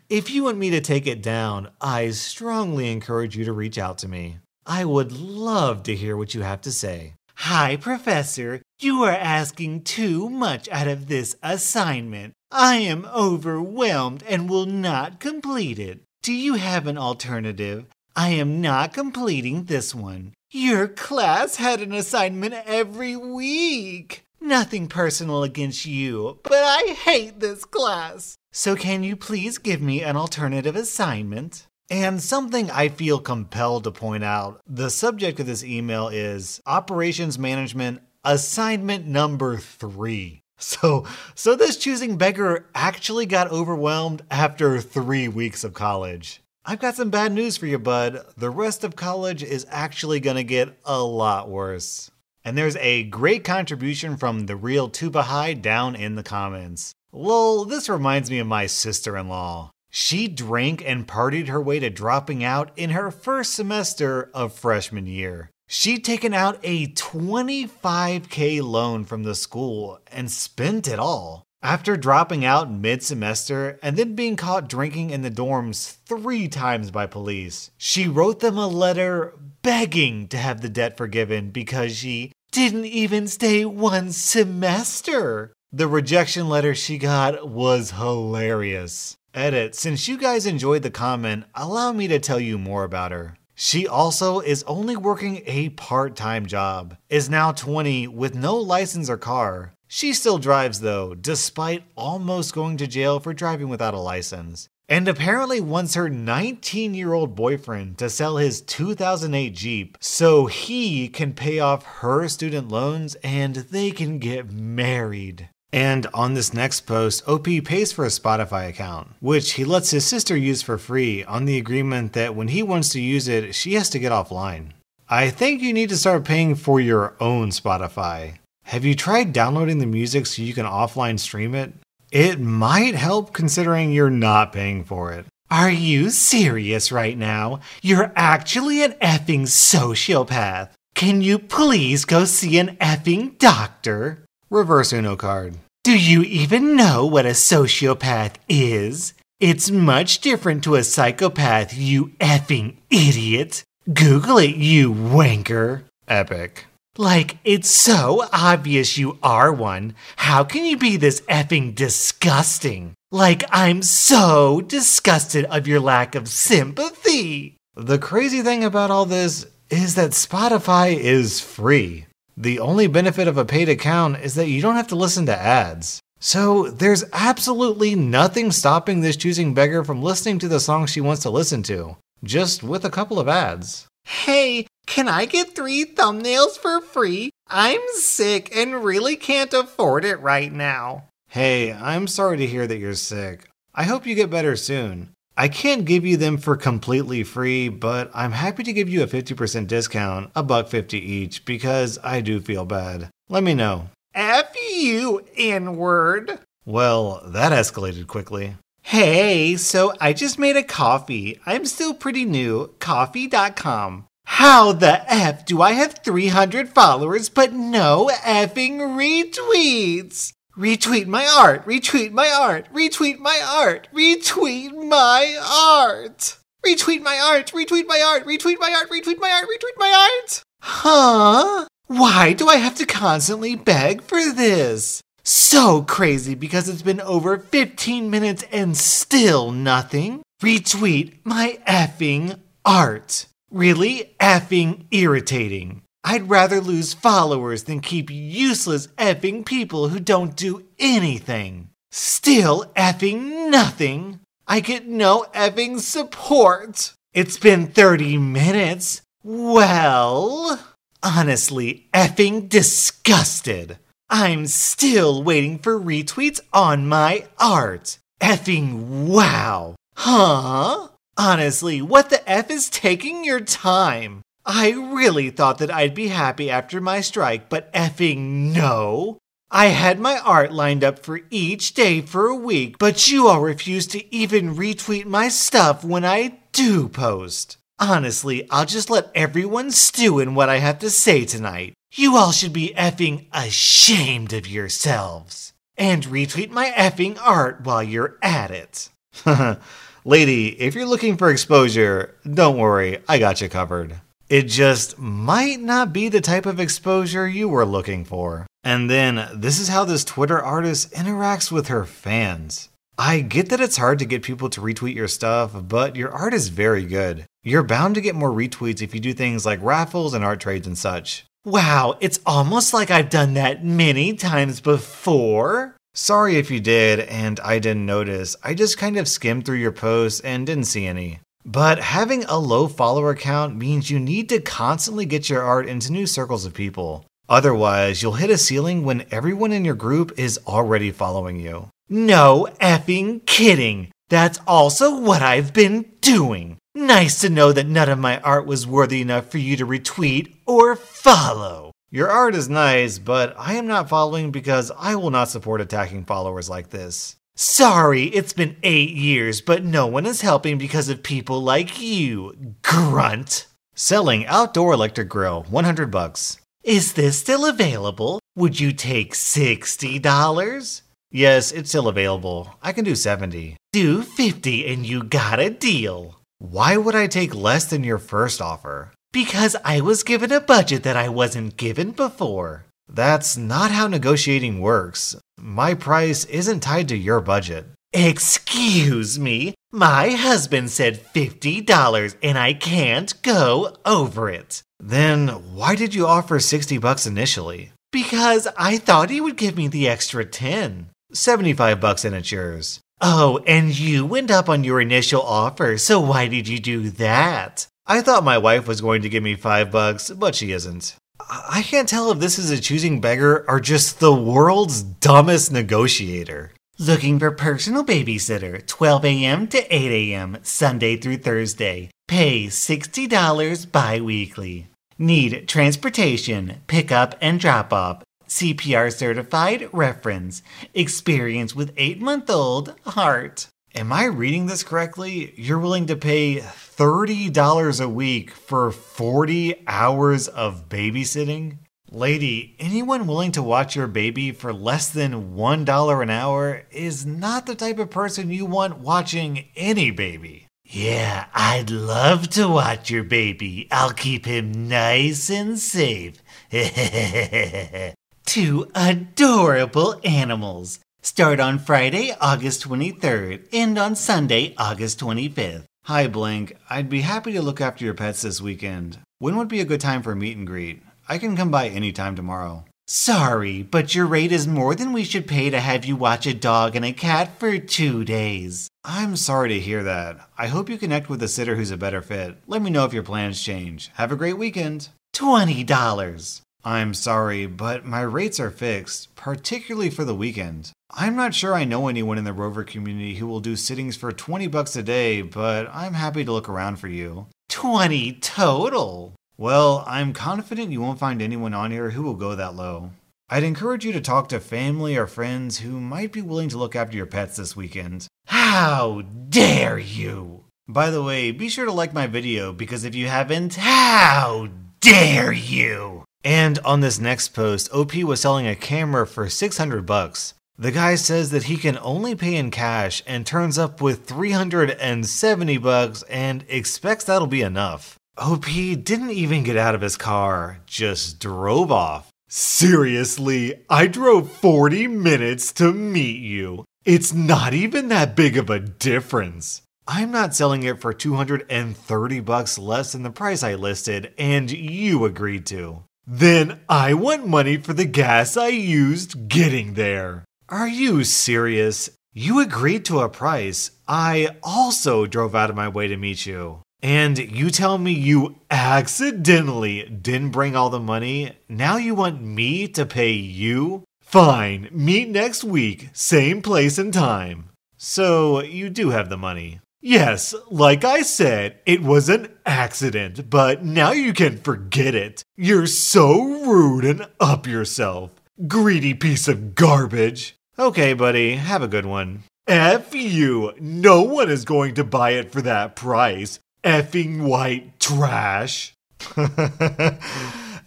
if 0.09 0.31
you 0.31 0.45
want 0.45 0.57
me 0.57 0.71
to 0.71 0.81
take 0.81 1.07
it 1.07 1.23
down, 1.23 1.69
I 1.79 2.09
strongly 2.09 2.91
encourage 2.91 3.37
you 3.37 3.45
to 3.45 3.53
reach 3.53 3.77
out 3.77 3.99
to 3.99 4.09
me. 4.09 4.39
I 4.65 4.87
would 4.87 5.13
love 5.13 5.83
to 5.83 5.95
hear 5.95 6.17
what 6.17 6.33
you 6.33 6.41
have 6.41 6.63
to 6.63 6.73
say. 6.73 7.13
Hi, 7.35 7.77
Professor. 7.77 8.63
You 8.79 9.03
are 9.03 9.11
asking 9.11 9.83
too 9.83 10.31
much 10.31 10.71
out 10.71 10.89
of 10.89 11.09
this 11.09 11.37
assignment. 11.43 12.33
I 12.51 12.77
am 12.77 13.05
overwhelmed 13.15 14.25
and 14.27 14.49
will 14.49 14.65
not 14.65 15.21
complete 15.21 15.79
it. 15.79 16.01
Do 16.23 16.33
you 16.33 16.55
have 16.55 16.87
an 16.87 16.97
alternative? 16.97 17.85
I 18.19 18.31
am 18.31 18.63
not 18.63 18.95
completing 18.95 19.65
this 19.65 19.95
one. 19.95 20.33
Your 20.51 20.89
class 20.89 21.57
had 21.57 21.83
an 21.83 21.93
assignment 21.93 22.55
every 22.65 23.15
week. 23.15 24.25
Nothing 24.41 24.89
personal 24.89 25.43
against 25.43 25.85
you, 25.85 26.39
but 26.43 26.55
I 26.55 26.97
hate 27.05 27.41
this 27.41 27.67
class. 27.67 28.39
So, 28.53 28.75
can 28.75 29.03
you 29.03 29.17
please 29.17 29.59
give 29.59 29.83
me 29.83 30.03
an 30.03 30.17
alternative 30.17 30.77
assignment? 30.77 31.67
And 31.91 32.23
something 32.23 32.71
I 32.71 32.89
feel 32.89 33.19
compelled 33.19 33.85
to 33.85 33.91
point 33.91 34.25
out 34.25 34.63
the 34.67 34.89
subject 34.89 35.39
of 35.39 35.47
this 35.47 35.63
email 35.63 36.09
is 36.09 36.63
Operations 36.65 37.39
Management 37.39 38.01
Assignment 38.25 39.07
Number 39.07 39.59
Three. 39.59 40.41
So, 40.59 41.05
so 41.35 41.55
this 41.55 41.77
choosing 41.77 42.17
beggar 42.17 42.71
actually 42.75 43.27
got 43.27 43.51
overwhelmed 43.51 44.23
after 44.31 44.81
three 44.81 45.29
weeks 45.29 45.65
of 45.65 45.75
college. 45.75 46.41
I've 46.69 46.81
got 46.81 46.97
some 46.97 47.11
bad 47.11 47.31
news 47.31 47.57
for 47.57 47.67
you, 47.67 47.79
bud. 47.79 48.27
The 48.37 48.51
rest 48.51 48.83
of 48.83 48.97
college 48.97 49.41
is 49.41 49.65
actually 49.71 50.19
gonna 50.19 50.43
get 50.43 50.77
a 50.85 51.01
lot 51.01 51.49
worse. 51.49 52.11
And 52.45 52.59
there's 52.59 52.75
a 52.79 53.05
great 53.05 53.45
contribution 53.45 54.17
from 54.17 54.47
the 54.47 54.57
real 54.57 54.89
Tuba 54.89 55.23
High 55.23 55.53
down 55.53 55.95
in 55.95 56.17
the 56.17 56.25
comments. 56.25 56.93
Lol, 57.13 57.67
this 57.67 57.89
reminds 57.89 58.33
me 58.33 58.41
of 58.41 58.49
my 58.49 58.67
sister 58.67 59.17
in 59.17 59.29
law. 59.29 59.71
She 59.91 60.27
drank 60.27 60.83
and 60.85 61.07
partied 61.07 61.47
her 61.47 61.63
way 61.63 61.79
to 61.79 61.89
dropping 61.89 62.43
out 62.43 62.73
in 62.75 62.91
her 62.91 63.13
first 63.13 63.55
semester 63.55 64.29
of 64.35 64.53
freshman 64.53 65.07
year. 65.07 65.53
She'd 65.69 66.05
taken 66.05 66.35
out 66.35 66.59
a 66.65 66.89
25k 66.89 68.61
loan 68.61 69.05
from 69.05 69.23
the 69.23 69.37
school 69.37 70.01
and 70.11 70.29
spent 70.29 70.89
it 70.89 70.99
all. 70.99 71.46
After 71.67 71.97
dropping 71.97 72.45
out 72.45 72.71
mid 72.71 73.03
semester 73.03 73.81
and 73.83 73.97
then 73.97 74.15
being 74.15 74.37
caught 74.37 74.69
drinking 74.69 75.11
in 75.11 75.23
the 75.23 75.33
dorms 75.33 75.97
three 76.07 76.47
times 76.47 76.93
by 76.93 77.07
police, 77.07 77.73
she 77.77 78.07
wrote 78.07 78.39
them 78.39 78.57
a 78.57 78.69
letter 78.69 79.35
begging 79.63 80.29
to 80.29 80.37
have 80.37 80.61
the 80.61 80.69
debt 80.69 80.97
forgiven 80.97 81.51
because 81.51 81.97
she 81.97 82.31
didn't 82.53 82.85
even 82.85 83.27
stay 83.27 83.65
one 83.65 84.13
semester. 84.13 85.55
The 85.73 85.89
rejection 85.89 86.49
letter 86.49 86.73
she 86.73 86.99
got 86.99 87.49
was 87.49 87.91
hilarious. 87.91 89.17
Edit, 89.35 89.75
since 89.75 90.07
you 90.07 90.19
guys 90.19 90.47
enjoyed 90.47 90.85
the 90.85 90.91
comment, 90.93 91.47
allow 91.53 91.91
me 91.91 92.07
to 92.07 92.21
tell 92.21 92.39
you 92.39 92.59
more 92.59 92.85
about 92.85 93.11
her. 93.11 93.36
She 93.59 93.89
also 93.89 94.41
is 94.41 94.63
only 94.65 94.97
working 94.97 95.43
a 95.47 95.71
part 95.71 96.15
time 96.15 96.45
job, 96.45 96.99
is 97.09 97.31
now 97.31 97.53
20 97.53 98.07
with 98.07 98.35
no 98.35 98.55
license 98.55 99.09
or 99.09 99.17
car. 99.17 99.73
She 99.89 100.13
still 100.13 100.37
drives 100.37 100.81
though, 100.81 101.15
despite 101.15 101.85
almost 101.97 102.55
going 102.55 102.77
to 102.77 102.87
jail 102.87 103.19
for 103.19 103.33
driving 103.33 103.71
without 103.71 103.95
a 103.95 103.99
license. 103.99 104.69
And 104.91 105.09
apparently 105.09 105.63
wants 105.63 105.95
her 105.95 106.11
19 106.11 106.93
year 106.93 107.15
old 107.15 107.35
boyfriend 107.35 107.97
to 107.97 108.11
sell 108.11 108.37
his 108.37 108.61
2008 108.61 109.55
Jeep 109.55 109.97
so 110.03 110.45
he 110.45 111.09
can 111.09 111.33
pay 111.33 111.59
off 111.59 111.83
her 112.01 112.29
student 112.29 112.69
loans 112.69 113.15
and 113.25 113.57
they 113.57 113.91
can 113.91 114.19
get 114.19 114.53
married. 114.53 115.49
And 115.77 116.07
on 116.15 116.33
this 116.33 116.55
next 116.55 116.87
post, 116.87 117.29
OP 117.29 117.45
pays 117.45 117.93
for 117.93 118.07
a 118.07 118.09
Spotify 118.09 118.67
account, 118.67 119.09
which 119.21 119.53
he 119.53 119.65
lets 119.67 119.91
his 119.91 120.07
sister 120.07 120.35
use 120.35 120.63
for 120.63 120.79
free 120.79 121.23
on 121.25 121.45
the 121.45 121.59
agreement 121.59 122.15
that 122.15 122.35
when 122.35 122.49
he 122.49 122.63
wants 122.63 122.89
to 122.91 123.01
use 123.01 123.29
it, 123.29 123.55
she 123.55 123.75
has 123.75 123.91
to 123.91 123.99
get 123.99 124.11
offline. 124.11 124.71
I 125.11 125.29
think 125.29 125.61
you 125.61 125.75
need 125.75 125.91
to 125.91 125.99
start 125.99 126.25
paying 126.25 126.55
for 126.55 126.81
your 126.81 127.15
own 127.21 127.51
Spotify. 127.51 128.39
Have 128.65 128.87
you 128.87 128.95
tried 128.95 129.35
downloading 129.35 129.79
the 129.79 129.85
music 129.85 130.25
so 130.25 130.41
you 130.41 130.55
can 130.55 130.65
offline 130.65 131.21
stream 131.21 131.55
it? 131.55 131.75
It 132.11 132.41
might 132.41 132.95
help 132.95 133.35
considering 133.35 133.93
you're 133.93 134.09
not 134.09 134.55
paying 134.55 134.83
for 134.83 135.13
it. 135.13 135.27
Are 135.51 135.71
you 135.71 136.09
serious 136.09 136.91
right 136.91 137.19
now? 137.19 137.61
You're 137.83 138.15
actually 138.17 138.83
an 138.83 138.93
effing 138.93 139.43
sociopath. 139.43 140.71
Can 140.95 141.21
you 141.21 141.39
please 141.39 142.07
go 142.07 142.25
see 142.25 142.59
an 142.59 142.79
effing 142.79 143.37
doctor? 143.37 144.25
Reverse 144.49 144.95
Uno 144.95 145.17
card. 145.17 145.59
Do 145.87 145.97
you 145.97 146.23
even 146.23 146.75
know 146.75 147.07
what 147.07 147.27
a 147.27 147.29
sociopath 147.29 148.33
is? 148.49 149.15
It's 149.39 149.71
much 149.71 150.19
different 150.19 150.65
to 150.65 150.75
a 150.75 150.83
psychopath, 150.83 151.73
you 151.79 152.07
effing 152.19 152.79
idiot. 152.91 153.63
Google 153.95 154.39
it, 154.39 154.57
you 154.57 154.93
wanker. 154.93 155.85
Epic. 156.09 156.67
Like, 156.99 157.39
it's 157.45 157.71
so 157.71 158.27
obvious 158.33 158.99
you 158.99 159.21
are 159.23 159.53
one. 159.53 159.95
How 160.17 160.43
can 160.43 160.65
you 160.65 160.77
be 160.77 160.97
this 160.97 161.21
effing 161.31 161.73
disgusting? 161.73 162.95
Like, 163.13 163.45
I'm 163.53 163.81
so 163.83 164.63
disgusted 164.63 165.45
of 165.45 165.69
your 165.69 165.79
lack 165.79 166.17
of 166.17 166.27
sympathy. 166.27 167.59
The 167.77 168.01
crazy 168.01 168.43
thing 168.43 168.65
about 168.65 168.91
all 168.91 169.07
this 169.07 169.47
is 169.71 169.95
that 169.95 170.11
Spotify 170.11 170.97
is 170.97 171.41
free. 171.41 172.06
The 172.39 172.59
only 172.61 172.87
benefit 172.87 173.29
of 173.29 173.39
a 173.39 173.47
paid 173.47 173.71
account 173.71 174.19
is 174.21 174.35
that 174.35 174.49
you 174.49 174.61
don't 174.61 174.77
have 174.77 174.89
to 174.89 174.95
listen 174.97 175.25
to 175.27 175.39
ads. 175.39 176.01
So 176.21 176.69
there's 176.69 177.05
absolutely 177.13 177.95
nothing 177.95 178.53
stopping 178.53 179.01
this 179.01 179.17
choosing 179.17 179.55
beggar 179.55 179.85
from 179.85 180.03
listening 180.03 180.39
to 180.41 180.49
the 180.49 180.61
song 180.61 180.87
she 180.87 181.01
wants 181.01 181.23
to 181.23 181.31
listen 181.31 181.63
to, 181.65 181.97
just 182.23 182.63
with 182.63 182.85
a 182.85 182.91
couple 182.91 183.19
of 183.19 183.29
ads. 183.29 183.87
Hey, 184.05 184.67
can 184.87 185.09
I 185.09 185.25
get 185.25 185.55
three 185.55 185.87
thumbnails 185.87 186.59
for 186.59 186.81
free? 186.81 187.31
I'm 187.49 187.81
sick 187.95 188.55
and 188.55 188.85
really 188.85 189.17
can't 189.17 189.55
afford 189.55 190.05
it 190.05 190.21
right 190.21 190.53
now. 190.53 191.09
Hey, 191.29 191.73
I'm 191.73 192.07
sorry 192.07 192.37
to 192.39 192.47
hear 192.47 192.67
that 192.67 192.79
you're 192.79 192.95
sick. 192.95 193.49
I 193.75 193.85
hope 193.85 194.07
you 194.07 194.15
get 194.15 194.31
better 194.31 194.57
soon. 194.57 195.13
I 195.39 195.49
can't 195.49 195.85
give 195.85 196.07
you 196.07 196.17
them 196.17 196.39
for 196.39 196.57
completely 196.57 197.23
free, 197.23 197.69
but 197.69 198.11
I'm 198.15 198.33
happy 198.33 198.63
to 198.63 198.73
give 198.73 198.89
you 198.89 199.03
a 199.03 199.07
50% 199.07 199.67
discount, 199.67 200.31
a 200.35 200.43
buck 200.43 200.69
50 200.69 200.99
each, 200.99 201.45
because 201.45 201.99
I 202.03 202.23
do 202.23 202.41
feel 202.41 202.65
bad. 202.65 203.11
Let 203.29 203.43
me 203.43 203.53
know. 203.53 203.91
F 204.15 204.55
you, 204.73 205.27
N 205.37 205.77
word. 205.77 206.39
Well, 206.65 207.23
that 207.27 207.53
escalated 207.53 208.07
quickly. 208.07 208.57
Hey, 208.81 209.57
so 209.57 209.93
I 210.01 210.15
just 210.15 210.39
made 210.39 210.57
a 210.57 210.63
Ko-fi. 210.63 211.39
I'm 211.45 211.67
still 211.67 211.93
pretty 211.93 212.25
new. 212.25 212.75
Ko-fi.com. 212.79 214.07
How 214.25 214.73
the 214.73 215.13
F 215.13 215.45
do 215.45 215.61
I 215.61 215.73
have 215.73 216.01
300 216.03 216.71
followers 216.71 217.29
but 217.29 217.53
no 217.53 218.11
effing 218.23 218.79
retweets? 218.79 220.33
Retweet 220.59 221.07
my 221.07 221.27
art, 221.27 221.67
retweet 221.67 222.13
my 222.13 222.31
art, 222.31 222.73
retweet 222.73 223.19
my 223.19 223.43
art, 223.47 223.89
retweet 223.95 224.73
my 224.73 225.37
art. 225.39 226.39
Retweet 226.65 227.03
my 227.03 227.21
art, 227.23 227.53
retweet 227.53 227.87
my 227.87 228.01
art, 228.01 228.25
retweet 228.25 228.59
my 228.59 228.73
art, 228.75 228.91
retweet 228.91 229.19
my 229.19 229.31
art, 229.31 229.49
retweet 229.51 229.77
my 229.77 230.09
art. 230.25 230.43
Huh? 230.63 231.67
Why 231.89 232.33
do 232.33 232.49
I 232.49 232.57
have 232.57 232.75
to 232.77 232.87
constantly 232.87 233.55
beg 233.55 234.01
for 234.01 234.33
this? 234.33 235.03
So 235.25 235.83
crazy 235.83 236.35
because 236.35 236.71
it's 236.71 236.81
been 236.81 237.03
over 237.03 237.37
15 237.37 238.09
minutes 238.09 238.45
and 238.51 238.75
still 238.79 239.53
nothing. 239.53 240.23
Retweet 240.43 241.19
my 241.23 241.59
effing 241.69 242.41
art. 242.65 243.27
Really 243.51 244.17
effing 244.19 244.87
irritating. 244.91 245.83
I'd 246.09 246.31
rather 246.31 246.61
lose 246.61 246.95
followers 246.95 247.65
than 247.65 247.81
keep 247.81 248.11
useless 248.13 248.87
effing 248.97 249.45
people 249.45 249.89
who 249.89 249.99
don't 249.99 250.37
do 250.37 250.63
anything. 250.79 251.71
Still 251.91 252.67
effing 252.77 253.51
nothing. 253.51 254.21
I 254.47 254.61
get 254.61 254.87
no 254.87 255.27
effing 255.35 255.81
support. 255.81 256.95
It's 257.13 257.39
been 257.39 257.67
30 257.67 258.19
minutes. 258.19 259.03
Well, 259.25 260.61
honestly 261.03 261.89
effing 261.93 262.49
disgusted. 262.49 263.79
I'm 264.09 264.47
still 264.47 265.25
waiting 265.25 265.59
for 265.59 265.77
retweets 265.77 266.39
on 266.53 266.87
my 266.87 267.27
art. 267.41 267.99
Effing 268.21 269.09
wow. 269.09 269.75
Huh? 269.97 270.87
Honestly, 271.19 271.83
what 271.83 272.11
the 272.11 272.31
F 272.31 272.49
is 272.49 272.71
taking 272.71 273.25
your 273.25 273.41
time? 273.41 274.23
I 274.47 274.71
really 274.71 275.31
thought 275.31 275.59
that 275.59 275.75
I'd 275.75 275.95
be 275.95 276.07
happy 276.07 276.49
after 276.49 276.81
my 276.81 277.01
strike, 277.01 277.49
but 277.49 277.73
effing 277.73 278.55
no. 278.55 279.19
I 279.51 279.67
had 279.67 279.99
my 279.99 280.19
art 280.19 280.53
lined 280.53 280.85
up 280.85 281.01
for 281.01 281.21
each 281.31 281.75
day 281.75 282.01
for 282.01 282.27
a 282.27 282.37
week, 282.37 282.79
but 282.79 283.11
you 283.11 283.27
all 283.27 283.41
refuse 283.41 283.89
to 283.89 284.15
even 284.15 284.55
retweet 284.55 285.07
my 285.07 285.29
stuff 285.29 285.83
when 285.83 286.05
I 286.05 286.39
do 286.53 286.89
post. 286.89 287.57
Honestly, 287.81 288.49
I'll 288.49 288.67
just 288.67 288.89
let 288.89 289.11
everyone 289.17 289.73
stew 289.73 290.21
in 290.21 290.37
what 290.37 290.49
I 290.49 290.59
have 290.59 290.79
to 290.79 290.91
say 290.91 291.25
tonight. 291.25 291.75
You 291.93 292.17
all 292.17 292.31
should 292.31 292.53
be 292.53 292.73
effing 292.77 293.27
ashamed 293.33 294.33
of 294.33 294.47
yourselves. 294.47 295.53
And 295.77 296.05
retweet 296.05 296.51
my 296.51 296.71
effing 296.71 297.19
art 297.21 297.63
while 297.65 297.83
you're 297.83 298.17
at 298.23 298.51
it. 298.51 298.89
Lady, 300.05 300.61
if 300.61 300.75
you're 300.75 300.87
looking 300.87 301.17
for 301.17 301.31
exposure, 301.31 302.15
don't 302.25 302.59
worry, 302.59 303.03
I 303.09 303.19
got 303.19 303.41
you 303.41 303.49
covered. 303.49 304.01
It 304.29 304.45
just 304.45 304.99
might 304.99 305.61
not 305.61 305.93
be 305.93 306.09
the 306.09 306.21
type 306.21 306.47
of 306.47 306.59
exposure 306.59 307.29
you 307.29 307.49
were 307.49 307.65
looking 307.65 308.05
for. 308.05 308.47
And 308.65 308.91
then, 308.91 309.29
this 309.33 309.61
is 309.61 309.69
how 309.69 309.85
this 309.85 310.05
Twitter 310.05 310.43
artist 310.43 310.91
interacts 310.93 311.53
with 311.53 311.69
her 311.69 311.85
fans. 311.85 312.69
I 312.99 313.21
get 313.21 313.51
that 313.51 313.61
it's 313.61 313.77
hard 313.77 314.01
to 314.01 314.05
get 314.05 314.23
people 314.23 314.51
to 314.51 314.61
retweet 314.61 314.97
your 314.97 315.07
stuff, 315.07 315.53
but 315.69 315.95
your 315.95 316.11
art 316.11 316.35
is 316.35 316.49
very 316.49 316.85
good. 316.85 317.25
You're 317.45 317.63
bound 317.63 317.95
to 317.95 318.01
get 318.01 318.17
more 318.17 318.33
retweets 318.33 318.83
if 318.83 318.95
you 318.95 319.01
do 319.01 319.13
things 319.13 319.47
like 319.47 319.63
raffles 319.63 320.13
and 320.13 320.25
art 320.25 320.41
trades 320.41 320.67
and 320.67 320.77
such. 320.77 321.25
Wow, 321.45 321.97
it's 322.01 322.19
almost 322.27 322.75
like 322.75 322.91
I've 322.91 323.11
done 323.11 323.35
that 323.35 323.65
many 323.65 324.15
times 324.15 324.61
before. 324.61 325.77
Sorry 325.95 326.37
if 326.37 326.51
you 326.51 326.59
did 326.59 326.99
and 326.99 327.39
I 327.41 327.61
didn't 327.61 327.87
notice. 327.87 328.35
I 328.43 328.55
just 328.55 328.77
kind 328.77 328.97
of 328.97 329.07
skimmed 329.07 329.47
through 329.47 329.59
your 329.59 329.73
posts 329.73 330.19
and 330.21 330.45
didn't 330.45 330.65
see 330.65 330.87
any. 330.87 331.21
But 331.47 331.79
having 331.79 332.25
a 332.25 332.39
low 332.39 332.67
follower 332.67 333.15
count 333.15 333.55
means 333.55 333.89
you 333.89 334.01
need 334.01 334.29
to 334.31 334.41
constantly 334.41 335.07
get 335.07 335.31
your 335.31 335.43
art 335.43 335.69
into 335.69 335.93
new 335.93 336.05
circles 336.05 336.45
of 336.45 336.55
people. 336.55 337.07
Otherwise, 337.29 338.03
you'll 338.03 338.15
hit 338.15 338.31
a 338.31 338.37
ceiling 338.37 338.85
when 338.85 339.07
everyone 339.13 339.53
in 339.53 339.65
your 339.65 339.77
group 339.77 340.19
is 340.19 340.41
already 340.45 340.91
following 340.91 341.39
you. 341.39 341.71
No 341.89 342.49
effing 342.61 343.25
kidding. 343.27 343.93
That's 344.09 344.41
also 344.45 344.99
what 344.99 345.23
I've 345.23 345.53
been 345.53 345.87
doing. 346.01 346.59
Nice 346.75 347.21
to 347.21 347.31
know 347.31 347.53
that 347.53 347.69
none 347.69 347.89
of 347.89 347.99
my 348.01 348.19
art 348.21 348.45
was 348.45 348.67
worthy 348.67 349.01
enough 349.01 349.31
for 349.31 349.39
you 349.39 349.57
to 349.57 349.67
retweet 349.67 350.35
or 350.47 350.75
follow. 350.75 351.71
Your 351.91 352.11
art 352.11 352.35
is 352.35 352.49
nice, 352.49 352.99
but 352.99 353.37
I 353.39 353.55
am 353.55 353.69
not 353.69 353.89
following 353.89 354.33
because 354.33 354.73
I 354.77 354.97
will 354.97 355.11
not 355.11 355.29
support 355.29 355.61
attacking 355.61 356.07
followers 356.07 356.51
like 356.51 356.71
this. 356.71 357.15
Sorry, 357.39 358.05
it's 358.05 358.33
been 358.33 358.57
eight 358.63 358.95
years, 358.95 359.43
but 359.43 359.63
no 359.63 359.87
one 359.87 360.07
is 360.07 360.23
helping 360.23 360.57
because 360.57 360.89
of 360.89 361.03
people 361.03 361.43
like 361.43 361.79
you, 361.79 362.55
grunt. 362.63 363.47
Selling 363.75 364.25
outdoor 364.25 364.73
electric 364.73 365.11
grill, 365.11 365.43
100 365.51 365.91
bucks. 365.91 366.39
Is 366.65 366.95
this 366.95 367.19
still 367.19 367.45
available? 367.45 368.21
Would 368.37 368.59
you 368.59 368.73
take 368.73 369.13
$60? 369.13 370.81
Yes, 371.11 371.53
it's 371.53 371.69
still 371.69 371.89
available. 371.89 372.55
I 372.63 372.73
can 372.73 372.85
do 372.85 372.95
70. 372.95 373.59
Do 373.71 374.01
50 374.01 374.67
and 374.67 374.87
you 374.87 375.03
got 375.03 375.39
a 375.39 375.51
deal. 375.51 376.19
Why 376.39 376.79
would 376.79 376.95
I 376.95 377.07
take 377.07 377.35
less 377.35 377.67
than 377.67 377.85
your 377.85 377.99
first 377.99 378.41
offer? 378.41 378.95
Because 379.13 379.57
I 379.63 379.83
was 379.83 380.03
given 380.03 380.33
a 380.33 380.41
budget 380.41 380.85
that 380.85 380.97
I 380.97 381.11
wasn't 381.11 381.59
given 381.59 381.91
before. 381.91 382.65
That's 382.89 383.37
not 383.37 383.73
how 383.73 383.89
negotiating 383.89 384.61
works. 384.63 385.17
My 385.39 385.75
price 385.75 386.25
isn't 386.25 386.61
tied 386.61 386.89
to 386.89 386.97
your 386.97 387.21
budget. 387.21 387.67
Excuse 387.93 389.19
me, 389.19 389.55
my 389.73 390.11
husband 390.11 390.71
said 390.71 391.03
$50 391.15 392.17
and 392.23 392.39
I 392.39 392.53
can't 392.53 393.15
go 393.23 393.77
over 393.85 394.29
it. 394.29 394.63
Then 394.79 395.29
why 395.29 395.75
did 395.75 395.95
you 395.95 396.07
offer 396.07 396.41
60 396.41 396.79
bucks 396.79 397.07
initially? 397.07 397.73
Because 397.93 398.49
I 398.59 398.79
thought 398.79 399.11
he 399.11 399.21
would 399.21 399.37
give 399.37 399.57
me 399.57 399.69
the 399.69 399.89
extra 399.89 400.25
10. 400.25 400.89
75 401.13 401.81
bucks 401.81 402.05
and 402.05 402.15
it's 402.15 402.33
yours. 402.33 402.81
Oh, 403.01 403.41
and 403.47 403.79
you 403.79 404.05
went 404.07 404.31
up 404.31 404.49
on 404.49 404.65
your 404.65 404.81
initial 404.81 405.23
offer, 405.23 405.77
so 405.77 406.01
why 406.01 406.29
did 406.29 406.49
you 406.49 406.59
do 406.59 406.91
that? 406.91 407.67
I 407.87 408.01
thought 408.01 408.25
my 408.25 408.39
wife 408.39 408.67
was 408.67 408.81
going 408.81 409.03
to 409.03 409.09
give 409.09 409.23
me 409.23 409.37
five 409.37 409.71
bucks, 409.71 410.11
but 410.11 410.35
she 410.35 410.53
isn't. 410.53 410.97
I 411.29 411.63
can't 411.63 411.89
tell 411.89 412.11
if 412.13 412.21
this 412.21 412.39
is 412.39 412.51
a 412.51 412.61
choosing 412.61 413.01
beggar 413.01 413.45
or 413.49 413.59
just 413.59 413.99
the 413.99 414.15
world's 414.15 414.83
dumbest 414.83 415.51
negotiator. 415.51 416.53
Looking 416.79 417.19
for 417.19 417.31
personal 417.31 417.85
babysitter, 417.85 418.65
12 418.67 419.05
a.m. 419.05 419.49
to 419.49 419.75
8 419.75 420.13
a.m., 420.13 420.39
Sunday 420.43 420.97
through 420.97 421.17
Thursday. 421.19 421.91
Pay 422.07 422.47
$60 422.47 423.73
bi 423.73 424.01
weekly. 424.01 424.67
Need 424.99 425.49
transportation, 425.49 426.61
pickup 426.67 427.17
and 427.21 427.41
drop 427.41 427.73
off. 427.73 428.03
CPR 428.29 428.93
certified 428.93 429.69
reference. 429.73 430.43
Experience 430.75 431.57
with 431.57 431.75
8 431.77 432.01
month 432.01 432.31
old 432.31 432.75
heart. 432.87 433.49
Am 433.75 433.93
I 433.93 434.05
reading 434.05 434.47
this 434.47 434.63
correctly? 434.63 435.35
You're 435.37 435.59
willing 435.59 435.87
to 435.87 435.97
pay 435.97 436.41
$30 436.77 437.81
a 437.81 437.89
week 437.89 438.31
for 438.31 438.71
40 438.71 439.65
hours 439.67 440.29
of 440.29 440.69
babysitting? 440.69 441.57
Lady, 441.91 442.55
anyone 442.59 443.07
willing 443.07 443.33
to 443.33 443.43
watch 443.43 443.75
your 443.75 443.87
baby 443.87 444.31
for 444.31 444.53
less 444.53 444.91
than 444.91 445.35
$1 445.35 446.03
an 446.03 446.11
hour 446.11 446.65
is 446.71 447.07
not 447.07 447.47
the 447.47 447.55
type 447.55 447.79
of 447.79 447.89
person 447.89 448.31
you 448.31 448.45
want 448.45 448.79
watching 448.79 449.47
any 449.57 449.91
baby. 449.91 450.49
Yeah, 450.65 451.27
I'd 451.33 451.71
love 451.71 452.29
to 452.31 452.47
watch 452.49 452.91
your 452.91 453.05
baby. 453.05 453.69
I'll 453.71 453.93
keep 453.93 454.27
him 454.27 454.69
nice 454.69 455.31
and 455.31 455.59
safe. 455.59 456.21
Two 458.27 458.71
adorable 458.75 460.01
animals. 460.05 460.81
Start 461.01 461.39
on 461.41 461.61
Friday, 461.61 462.13
August 462.21 462.69
23rd, 462.69 463.47
end 463.53 463.79
on 463.79 463.95
Sunday, 463.95 464.55
August 464.59 464.99
25th. 465.01 465.65
Hi, 465.87 466.09
Blank. 466.09 466.57
I'd 466.69 466.89
be 466.89 467.03
happy 467.03 467.33
to 467.35 467.41
look 467.41 467.61
after 467.61 467.85
your 467.85 467.95
pets 467.95 468.23
this 468.23 468.41
weekend. 468.41 468.99
When 469.21 469.37
would 469.37 469.47
be 469.47 469.61
a 469.61 469.65
good 469.65 469.81
time 469.81 470.03
for 470.03 470.11
a 470.11 470.17
meet 470.17 470.37
and 470.37 470.45
greet? 470.45 470.83
I 471.09 471.17
can 471.17 471.37
come 471.37 471.53
by 471.53 471.69
anytime 471.69 472.17
tomorrow. 472.17 472.65
Sorry, 472.89 473.63
but 473.63 473.95
your 473.95 474.07
rate 474.07 474.33
is 474.33 474.49
more 474.49 474.75
than 474.75 474.93
we 474.93 475.05
should 475.05 475.29
pay 475.29 475.49
to 475.49 475.61
have 475.61 475.85
you 475.85 475.95
watch 475.95 476.27
a 476.27 476.35
dog 476.35 476.75
and 476.75 476.85
a 476.85 476.93
cat 476.93 477.39
for 477.39 477.57
two 477.59 478.05
days. 478.05 478.69
I'm 478.85 479.15
sorry 479.15 479.51
to 479.51 479.61
hear 479.61 479.85
that. 479.85 480.29
I 480.37 480.49
hope 480.49 480.69
you 480.69 480.77
connect 480.77 481.09
with 481.09 481.23
a 481.23 481.29
sitter 481.29 481.55
who's 481.55 481.71
a 481.71 481.77
better 481.77 482.03
fit. 482.03 482.37
Let 482.49 482.63
me 482.63 482.71
know 482.71 482.85
if 482.85 482.93
your 482.93 483.05
plans 483.05 483.41
change. 483.41 483.93
Have 483.95 484.11
a 484.11 484.17
great 484.17 484.39
weekend. 484.39 484.89
$20. 485.15 486.41
I'm 486.67 486.95
sorry, 486.95 487.47
but 487.47 487.85
my 487.85 488.01
rates 488.01 488.41
are 488.41 488.51
fixed, 488.51 489.15
particularly 489.15 489.89
for 489.89 490.05
the 490.05 490.17
weekend. 490.17 490.73
I'm 490.91 491.15
not 491.15 491.33
sure 491.33 491.55
I 491.55 491.63
know 491.63 491.87
anyone 491.87 492.19
in 492.19 492.25
the 492.25 492.33
Rover 492.33 492.65
community 492.65 493.15
who 493.15 493.29
will 493.29 493.39
do 493.39 493.55
sittings 493.55 493.97
for 493.97 494.11
20 494.11 494.49
bucks 494.49 494.75
a 494.75 494.83
day, 494.83 495.23
but 495.23 495.71
I'm 495.73 495.95
happy 495.95 496.25
to 496.25 496.33
look 496.33 496.49
around 496.49 496.81
for 496.81 496.89
you. 496.89 497.29
20 497.51 498.15
total. 498.15 499.15
Well, 499.39 499.85
I'm 499.87 500.13
confident 500.13 500.73
you 500.73 500.81
won't 500.81 500.99
find 500.99 501.23
anyone 501.23 501.55
on 501.55 501.71
here 501.71 501.91
who 501.91 502.03
will 502.03 502.15
go 502.15 502.35
that 502.35 502.57
low. 502.57 502.91
I'd 503.31 503.45
encourage 503.45 503.85
you 503.85 503.93
to 503.93 504.01
talk 504.01 504.29
to 504.31 504.41
family 504.41 504.97
or 504.97 505.07
friends 505.07 505.59
who 505.59 505.79
might 505.79 506.11
be 506.11 506.21
willing 506.21 506.49
to 506.49 506.59
look 506.59 506.75
after 506.75 506.97
your 506.97 507.07
pets 507.07 507.37
this 507.37 507.55
weekend. 507.55 508.09
How 508.27 509.03
dare 509.29 509.79
you! 509.79 510.47
By 510.67 510.91
the 510.91 511.05
way, 511.05 511.31
be 511.31 511.49
sure 511.49 511.67
to 511.67 511.71
like 511.71 511.95
my 511.95 512.09
video 512.09 512.53
because 512.53 512.83
if 512.83 512.97
you 512.97 513.07
haven't, 513.07 513.55
how 513.55 514.49
dare 514.81 515.33
you! 515.33 516.06
And 516.27 516.59
on 516.65 516.81
this 516.81 516.99
next 516.99 517.29
post, 517.29 517.73
OP 517.73 517.95
was 517.95 518.23
selling 518.23 518.49
a 518.49 518.57
camera 518.57 519.07
for 519.07 519.29
600 519.29 519.87
bucks. 519.87 520.35
The 520.59 520.73
guy 520.73 520.97
says 520.97 521.31
that 521.31 521.45
he 521.45 521.57
can 521.57 521.79
only 521.81 522.17
pay 522.17 522.35
in 522.35 522.51
cash 522.51 523.01
and 523.07 523.25
turns 523.25 523.59
up 523.59 523.81
with 523.81 524.07
370 524.07 525.59
bucks 525.59 526.03
and 526.11 526.45
expects 526.49 527.05
that'll 527.05 527.29
be 527.29 527.43
enough. 527.43 527.97
OP 528.19 528.47
didn't 528.47 529.13
even 529.13 529.45
get 529.45 529.57
out 529.57 529.77
of 529.77 529.83
his 529.83 529.97
car, 529.97 530.59
just 530.67 531.21
drove 531.21 531.71
off. 531.71 532.09
Seriously, 532.29 533.63
I 533.71 533.87
drove 533.87 534.33
40 534.33 534.89
minutes 534.89 535.53
to 535.53 535.73
meet 535.73 536.21
you. 536.21 536.65
It's 536.85 537.13
not 537.13 537.55
even 537.55 537.87
that 537.91 538.17
big 538.17 538.37
of 538.37 538.51
a 538.51 538.59
difference. 538.59 539.63
I'm 539.87 540.11
not 540.11 540.35
selling 540.35 540.65
it 540.65 540.81
for 540.81 540.93
230 540.93 542.21
bucks 542.21 542.59
less 542.59 542.91
than 542.91 543.05
the 543.05 543.11
price 543.11 543.45
I 543.45 543.55
listed 543.55 544.13
and 544.19 544.51
you 544.51 545.05
agreed 545.05 545.47
to. 545.47 545.85
Then 546.07 546.61
I 546.69 546.95
want 546.95 547.27
money 547.27 547.57
for 547.57 547.73
the 547.73 547.85
gas 547.85 548.37
I 548.37 548.49
used 548.49 549.29
getting 549.29 549.75
there. 549.75 550.25
Are 550.49 550.69
you 550.69 551.03
serious? 551.03 551.91
You 552.15 552.39
agreed 552.41 552.85
to 552.85 553.01
a 553.01 553.09
price. 553.09 553.73
I 553.89 554.37
also 554.43 555.07
drove 555.07 555.35
out 555.35 555.51
of 555.51 555.57
my 555.57 555.69
way 555.69 555.89
to 555.89 555.97
meet 555.97 556.25
you. 556.25 556.63
And 556.81 557.19
you 557.19 557.51
tell 557.51 557.79
me 557.79 557.91
you 557.91 558.37
accidentally 558.51 559.83
didn't 559.83 560.31
bring 560.31 560.55
all 560.55 560.71
the 560.71 560.79
money? 560.79 561.33
Now 561.49 561.77
you 561.77 561.97
want 561.97 562.23
me 562.23 562.69
to 562.69 562.87
pay 562.87 563.13
you? 563.13 563.83
Fine, 564.01 564.69
meet 564.71 565.09
next 565.09 565.43
week, 565.43 565.89
same 565.93 566.41
place 566.41 566.79
and 566.79 566.95
time. 566.95 567.51
So 567.77 568.41
you 568.41 568.71
do 568.71 568.91
have 568.91 569.09
the 569.09 569.17
money. 569.17 569.61
Yes, 569.89 570.35
like 570.51 570.83
I 570.83 571.03
said, 571.03 571.61
it 571.65 571.81
was 571.81 572.09
an 572.09 572.37
accident, 572.45 573.31
but 573.31 573.65
now 573.65 573.93
you 573.93 574.13
can 574.13 574.39
forget 574.39 574.97
it. 574.97 575.23
You're 575.37 575.69
so 575.69 576.43
rude 576.45 576.85
and 576.85 577.07
up 577.21 577.47
yourself. 577.47 578.11
Greedy 578.49 578.95
piece 578.95 579.29
of 579.29 579.55
garbage. 579.55 580.37
Okay, 580.59 580.93
buddy, 580.93 581.37
have 581.37 581.63
a 581.63 581.69
good 581.69 581.87
one. 581.87 582.25
F 582.49 582.97
you! 582.97 583.53
No 583.61 584.03
one 584.03 584.29
is 584.29 584.45
going 584.45 584.75
to 584.75 584.83
buy 584.83 585.11
it 585.11 585.31
for 585.31 585.41
that 585.43 585.77
price. 585.77 586.41
Effing 586.65 587.23
white 587.23 587.79
trash. 587.79 588.75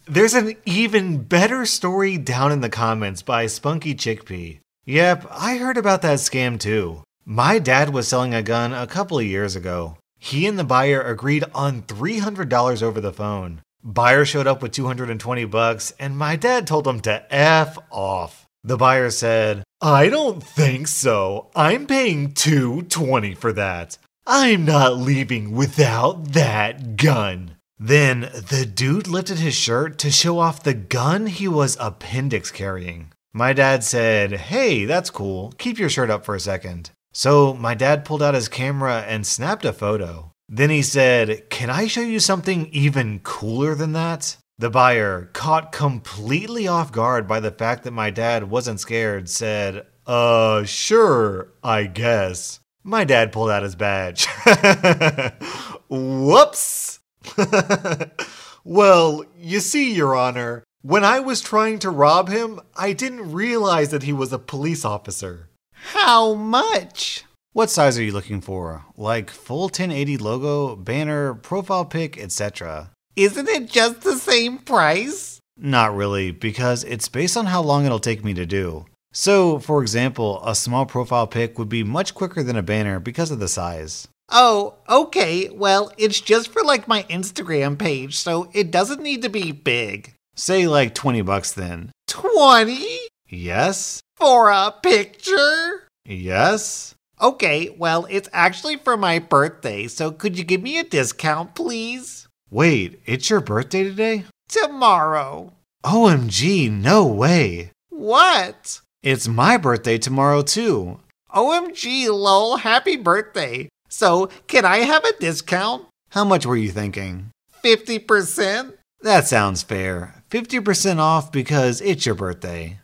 There's 0.07 0.33
an 0.33 0.55
even 0.63 1.23
better 1.23 1.65
story 1.65 2.17
down 2.17 2.53
in 2.53 2.61
the 2.61 2.69
comments 2.69 3.21
by 3.21 3.47
Spunky 3.47 3.95
Chickpea. 3.95 4.61
Yep, 4.85 5.27
I 5.29 5.57
heard 5.57 5.75
about 5.75 6.03
that 6.03 6.19
scam 6.19 6.57
too. 6.57 7.03
My 7.31 7.59
dad 7.59 7.93
was 7.93 8.07
selling 8.07 8.33
a 8.33 8.41
gun 8.41 8.73
a 8.73 8.87
couple 8.87 9.19
of 9.19 9.23
years 9.23 9.55
ago. 9.55 9.97
He 10.17 10.47
and 10.47 10.57
the 10.57 10.63
buyer 10.63 10.99
agreed 10.99 11.43
on 11.53 11.83
$300 11.83 12.81
over 12.81 12.99
the 12.99 13.13
phone. 13.13 13.61
Buyer 13.83 14.25
showed 14.25 14.47
up 14.47 14.63
with 14.63 14.71
220 14.71 15.45
bucks 15.45 15.93
and 15.99 16.17
my 16.17 16.35
dad 16.35 16.65
told 16.65 16.87
him 16.87 16.99
to 17.01 17.23
F 17.31 17.77
off. 17.91 18.47
The 18.63 18.77
buyer 18.77 19.11
said, 19.11 19.63
"I 19.79 20.09
don't 20.09 20.41
think 20.41 20.87
so. 20.87 21.51
I'm 21.55 21.85
paying 21.85 22.33
220 22.33 23.35
for 23.35 23.53
that. 23.53 23.99
I'm 24.25 24.65
not 24.65 24.97
leaving 24.97 25.51
without 25.51 26.33
that 26.33 26.95
gun." 26.95 27.57
Then 27.77 28.21
the 28.21 28.65
dude 28.65 29.07
lifted 29.07 29.37
his 29.37 29.53
shirt 29.53 29.99
to 29.99 30.09
show 30.09 30.39
off 30.39 30.63
the 30.63 30.73
gun 30.73 31.27
he 31.27 31.47
was 31.47 31.77
appendix 31.79 32.49
carrying. 32.49 33.11
My 33.31 33.53
dad 33.53 33.83
said, 33.83 34.31
Hey, 34.49 34.85
that's 34.85 35.11
cool. 35.11 35.53
Keep 35.59 35.77
your 35.77 35.89
shirt 35.89 36.09
up 36.09 36.25
for 36.25 36.33
a 36.33 36.39
second. 36.39 36.89
So 37.19 37.53
my 37.53 37.73
dad 37.73 38.05
pulled 38.05 38.23
out 38.23 38.33
his 38.33 38.47
camera 38.47 39.03
and 39.05 39.27
snapped 39.27 39.65
a 39.65 39.73
photo. 39.73 40.31
Then 40.47 40.69
he 40.69 40.81
said, 40.81 41.49
Can 41.49 41.69
I 41.69 41.85
show 41.85 41.99
you 41.99 42.21
something 42.21 42.67
even 42.67 43.19
cooler 43.19 43.75
than 43.75 43.91
that? 43.91 44.37
The 44.57 44.69
buyer, 44.69 45.29
caught 45.33 45.73
completely 45.73 46.65
off 46.65 46.93
guard 46.93 47.27
by 47.27 47.41
the 47.41 47.51
fact 47.51 47.83
that 47.83 47.91
my 47.91 48.09
dad 48.09 48.49
wasn't 48.49 48.79
scared, 48.79 49.27
said, 49.27 49.85
Uh, 50.07 50.63
sure, 50.63 51.51
I 51.61 51.87
guess. 51.87 52.61
My 52.85 53.03
dad 53.03 53.33
pulled 53.33 53.49
out 53.49 53.63
his 53.63 53.75
badge. 53.75 54.25
Whoops! 55.89 57.01
well, 58.63 59.25
you 59.37 59.59
see, 59.59 59.91
Your 59.93 60.15
Honor, 60.15 60.63
when 60.83 61.03
I 61.03 61.19
was 61.19 61.41
trying 61.41 61.79
to 61.79 61.89
rob 61.89 62.29
him, 62.29 62.61
I 62.77 62.93
didn't 62.93 63.33
realize 63.33 63.89
that 63.89 64.03
he 64.03 64.13
was 64.13 64.31
a 64.31 64.39
police 64.39 64.85
officer. 64.85 65.48
How 65.93 66.33
much? 66.33 67.23
What 67.53 67.69
size 67.69 67.97
are 67.97 68.03
you 68.03 68.11
looking 68.11 68.41
for? 68.41 68.85
Like 68.95 69.29
full 69.29 69.63
1080 69.63 70.17
logo, 70.17 70.75
banner, 70.75 71.33
profile 71.33 71.85
pic, 71.85 72.17
etc. 72.17 72.91
Isn't 73.15 73.49
it 73.49 73.69
just 73.69 74.01
the 74.01 74.15
same 74.15 74.59
price? 74.59 75.39
Not 75.57 75.95
really, 75.95 76.31
because 76.31 76.83
it's 76.83 77.09
based 77.09 77.35
on 77.35 77.47
how 77.47 77.61
long 77.61 77.85
it'll 77.85 77.99
take 77.99 78.23
me 78.23 78.33
to 78.35 78.45
do. 78.45 78.85
So, 79.11 79.59
for 79.59 79.81
example, 79.81 80.41
a 80.45 80.53
small 80.55 80.85
profile 80.85 81.27
pic 81.27 81.57
would 81.57 81.69
be 81.69 81.83
much 81.83 82.13
quicker 82.13 82.43
than 82.43 82.55
a 82.55 82.61
banner 82.61 82.99
because 82.99 83.31
of 83.31 83.39
the 83.39 83.47
size. 83.47 84.07
Oh, 84.29 84.75
okay. 84.87 85.49
Well, 85.49 85.91
it's 85.97 86.21
just 86.21 86.49
for 86.49 86.63
like 86.63 86.87
my 86.87 87.03
Instagram 87.03 87.77
page, 87.77 88.15
so 88.15 88.49
it 88.53 88.71
doesn't 88.71 89.01
need 89.01 89.23
to 89.23 89.29
be 89.29 89.51
big. 89.51 90.13
Say 90.35 90.67
like 90.67 90.93
20 90.93 91.23
bucks 91.23 91.51
then. 91.51 91.91
20? 92.07 93.08
Yes? 93.29 94.01
For 94.17 94.49
a 94.49 94.71
picture? 94.71 95.87
Yes? 96.05 96.95
Okay, 97.21 97.75
well, 97.77 98.07
it's 98.09 98.29
actually 98.33 98.77
for 98.77 98.97
my 98.97 99.19
birthday, 99.19 99.87
so 99.87 100.11
could 100.11 100.37
you 100.37 100.43
give 100.43 100.63
me 100.63 100.79
a 100.79 100.83
discount, 100.83 101.53
please? 101.53 102.27
Wait, 102.49 103.01
it's 103.05 103.29
your 103.29 103.41
birthday 103.41 103.83
today? 103.83 104.25
Tomorrow. 104.47 105.53
OMG, 105.85 106.71
no 106.71 107.05
way. 107.05 107.71
What? 107.89 108.81
It's 109.03 109.27
my 109.27 109.57
birthday 109.57 109.97
tomorrow 109.97 110.41
too. 110.41 110.99
OMG, 111.33 112.07
lol, 112.09 112.57
happy 112.57 112.95
birthday. 112.95 113.69
So, 113.89 114.29
can 114.47 114.65
I 114.65 114.77
have 114.79 115.03
a 115.03 115.17
discount? 115.19 115.85
How 116.09 116.23
much 116.25 116.45
were 116.45 116.57
you 116.57 116.71
thinking? 116.71 117.29
50%? 117.63 118.73
That 119.01 119.27
sounds 119.27 119.61
fair. 119.61 120.23
50% 120.31 120.97
off 120.97 121.31
because 121.31 121.81
it's 121.81 122.05
your 122.05 122.15
birthday. 122.15 122.78